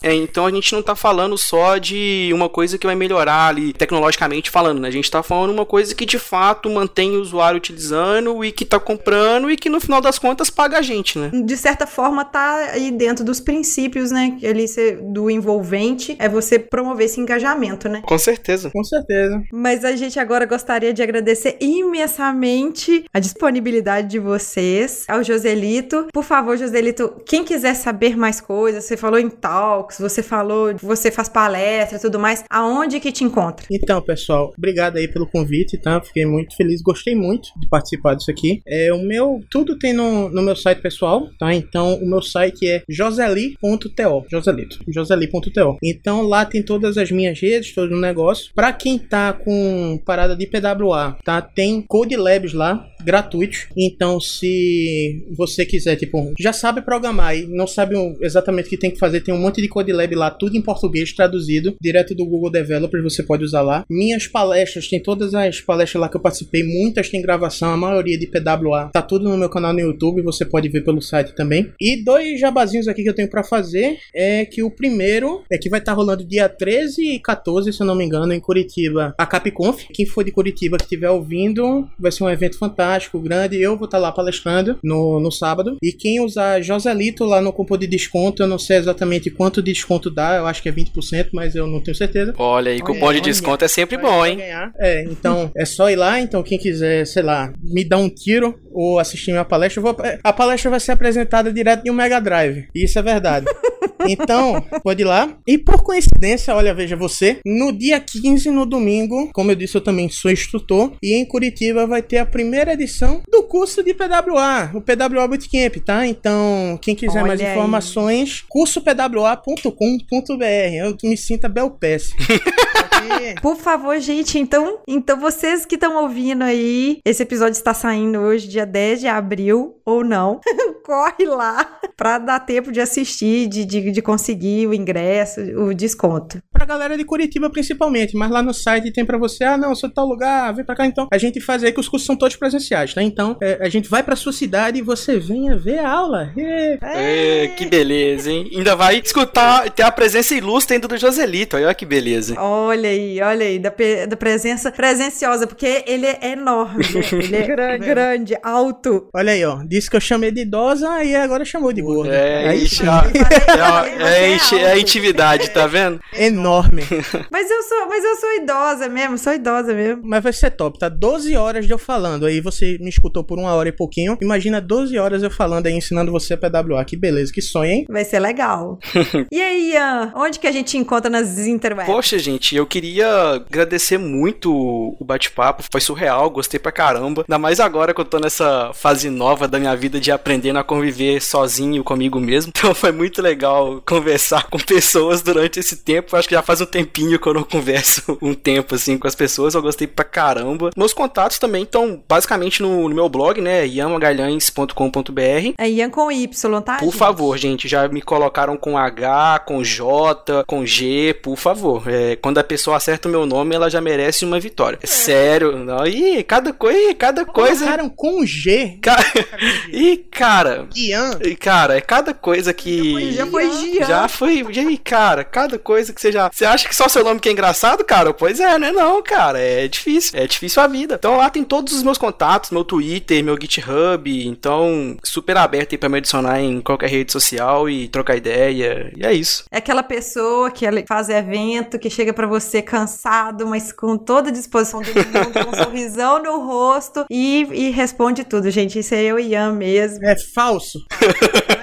[0.03, 3.73] É, então a gente não tá falando só de uma coisa que vai melhorar ali,
[3.73, 4.89] tecnologicamente falando, né?
[4.89, 8.65] A gente tá falando uma coisa que de fato mantém o usuário utilizando e que
[8.65, 11.31] tá comprando e que no final das contas paga a gente, né?
[11.33, 14.37] De certa forma, tá tá aí dentro dos princípios, né?
[14.39, 18.03] que Ali cê- do envolvente é você promover esse engajamento, né?
[18.05, 18.71] Com certeza.
[18.71, 19.43] Com certeza.
[19.53, 26.07] Mas a gente agora gostaria de agradecer imensamente a disponibilidade de vocês, ao Joselito.
[26.13, 31.11] Por favor, Joselito, quem quiser saber mais coisas, você falou em talks, você falou, você
[31.11, 33.67] faz palestra e tudo mais, aonde que te encontra?
[33.71, 36.01] Então, pessoal, obrigado aí pelo convite, tá?
[36.01, 38.61] Fiquei muito feliz, gostei muito de participar disso aqui.
[38.67, 41.55] É, o meu, tudo tem no, no meu site pessoal, tá?
[41.55, 45.79] Então, o meu site é joseli.to, joselito, joseli.to.
[45.83, 48.51] Então, lá tem todas as minhas redes, todo o negócio.
[48.55, 51.41] Pra quem tá com parada de PWA, tá?
[51.41, 53.67] Tem Code Labs lá, gratuitos.
[53.77, 58.91] Então, se você quiser, tipo, já sabe programar e não sabe exatamente o que tem
[58.91, 62.27] que fazer, tem um monte de Code Lab lá, tudo em português, traduzido, direto do
[62.27, 63.85] Google Developer, você pode usar lá.
[63.89, 68.19] Minhas palestras, tem todas as palestras lá que eu participei, muitas tem gravação, a maioria
[68.19, 71.73] de PWA, tá tudo no meu canal no YouTube, você pode ver pelo site também.
[71.81, 75.69] E dois jabazinhos aqui que eu tenho pra fazer, é que o primeiro é que
[75.69, 79.27] vai estar rolando dia 13 e 14, se eu não me engano, em Curitiba, a
[79.27, 79.85] Capconf.
[79.93, 83.61] Quem for de Curitiba que estiver ouvindo, vai ser um evento fantástico, grande.
[83.61, 85.77] Eu vou estar lá palestrando no, no sábado.
[85.83, 89.73] E quem usar Joselito lá no cupom de desconto, eu não sei exatamente quanto de
[89.73, 92.35] desconto dá, eu acho que é 20%, mas eu não tenho certeza.
[92.39, 93.21] Olha aí, cupom de Olha.
[93.21, 94.37] desconto é sempre bom, vai hein?
[94.37, 94.73] ganhar.
[94.79, 96.21] É, então é só ir lá.
[96.21, 99.97] Então, quem quiser, sei lá, me dar um tiro ou assistir minha palestra, eu vou,
[100.23, 102.67] a palestra vai ser apresentada direto de um Mega Drive.
[102.75, 103.47] Isso é verdade.
[104.07, 105.37] Então, pode ir lá.
[105.47, 109.81] E por coincidência, olha, veja você, no dia 15, no domingo, como eu disse, eu
[109.81, 112.84] também sou instrutor, e em Curitiba vai ter a primeira edição
[113.29, 116.07] do curso de PWA, o PWA Bootcamp, tá?
[116.07, 117.57] Então, quem quiser mais Olha aí.
[117.57, 120.45] informações, cursopwa.com.br.
[120.75, 122.13] Eu me sinto a Belpes.
[123.43, 128.49] Por favor, gente, então, então vocês que estão ouvindo aí, esse episódio está saindo hoje,
[128.49, 130.41] dia 10 de abril, ou não,
[130.85, 136.39] corre lá pra dar tempo de assistir, de, de, de conseguir o ingresso, o desconto.
[136.53, 139.89] pra galera de Curitiba principalmente, mas lá no site tem pra você, ah, não, sou
[139.89, 141.09] de tal lugar, vem pra cá então.
[141.13, 143.03] A gente faz aí que os cursos são todos presenciais, tá?
[143.03, 146.33] Então, é, a gente vai pra sua cidade e você venha ver a aula.
[146.37, 148.51] Ê, É, que beleza, hein?
[148.55, 151.57] Ainda vai escutar, ter a presença ilustre ainda do Joselito.
[151.57, 152.35] Olha que beleza.
[152.39, 153.73] Olha aí, olha aí, da,
[154.09, 157.01] da presença presenciosa, porque ele é enorme, né?
[157.13, 159.09] ele é grande, grande, alto.
[159.15, 162.15] Olha aí, ó, disse que eu chamei de idosa e agora chamou de gorda.
[162.15, 162.89] É, Aí ixi, sim.
[162.89, 164.81] ó, é, ó, Você é, é inti- é alto.
[164.81, 166.01] intimidade, tá vendo?
[166.15, 166.83] Enorme.
[167.31, 170.03] Mas eu sou, mas eu sou idosa mesmo, sou idosa mesmo.
[170.05, 170.89] Mas vai ser top, tá?
[170.89, 172.27] 12 horas de eu falando.
[172.27, 174.17] Aí você me escutou por uma hora e pouquinho.
[174.21, 176.85] Imagina 12 horas eu falando aí, ensinando você a PWA.
[176.85, 177.87] Que beleza, que sonho, hein?
[177.89, 178.79] Vai ser legal.
[179.31, 181.87] e aí, Ian, onde que a gente encontra nas interwebs?
[181.93, 183.07] Poxa, gente, eu queria
[183.49, 187.23] agradecer muito o bate-papo, foi surreal, gostei pra caramba.
[187.29, 190.65] Ainda mais agora que eu tô nessa fase nova da minha vida de aprendendo a
[190.65, 192.53] conviver sozinho comigo mesmo.
[192.65, 196.17] Então foi muito legal conversar com pessoas durante esse tempo.
[196.17, 199.15] Acho que já faz um tempinho que eu não converso um tempo assim com as
[199.15, 199.55] pessoas.
[199.55, 200.71] Eu gostei pra caramba.
[200.77, 203.67] Meus contatos também estão basicamente no, no meu blog, né?
[203.67, 205.55] yamagalhães.com.br.
[205.59, 206.77] É Ian com Y, tá?
[206.77, 206.97] Por gente?
[206.97, 211.83] favor, gente, já me colocaram com H, com J, com G, por favor.
[211.89, 214.79] É, quando a pessoa acerta o meu nome, ela já merece uma vitória.
[214.83, 215.57] É sério.
[215.59, 217.65] Não, ih, cada, coi- ih, cada coisa.
[217.65, 218.79] Colocaram com G.
[218.81, 218.97] Ca...
[219.73, 220.67] Ih, cara.
[220.75, 221.19] Ian.
[221.23, 223.13] E, cara, é cada coisa que.
[223.13, 223.87] Já foi Gian.
[223.87, 224.47] Já foi.
[224.53, 226.31] E aí, cara, cada coisa que você já.
[226.33, 228.13] Você acha que só seu nome que é engraçado, cara?
[228.13, 228.73] Pois é, né?
[228.73, 229.39] Não, cara.
[229.39, 230.19] É difícil.
[230.19, 230.97] É difícil a vida.
[230.99, 234.27] Então lá tem todos os meus contatos, meu Twitter, meu GitHub.
[234.27, 238.93] Então, super aberto aí pra me adicionar em qualquer rede social e trocar ideia.
[238.97, 239.45] E é isso.
[239.51, 244.33] É aquela pessoa que faz evento, que chega pra você cansado, mas com toda a
[244.33, 248.79] disposição do mundo, com um sorrisão no rosto e, e responde tudo, gente.
[248.79, 250.05] Isso é eu e Ian mesmo.
[250.05, 250.85] É falso.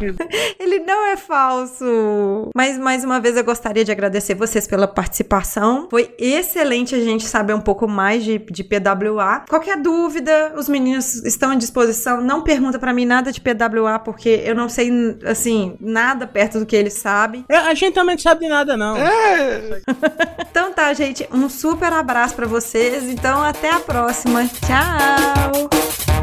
[0.58, 2.50] Ele não é falso.
[2.54, 5.88] Mas mais uma vez eu gostaria de agradecer vocês pela participação.
[5.90, 9.44] Foi excelente a gente saber um pouco mais de, de PWA.
[9.48, 12.20] Qualquer dúvida, os meninos estão à disposição.
[12.20, 14.90] Não pergunta pra mim nada de PWA, porque eu não sei,
[15.24, 17.44] assim, nada perto do que eles sabem.
[17.48, 18.96] É, a gente também não sabe de nada, não.
[18.96, 19.80] É.
[20.56, 21.28] Então tá, gente.
[21.30, 23.04] Um super abraço pra vocês.
[23.04, 24.46] Então até a próxima.
[24.46, 26.15] Tchau!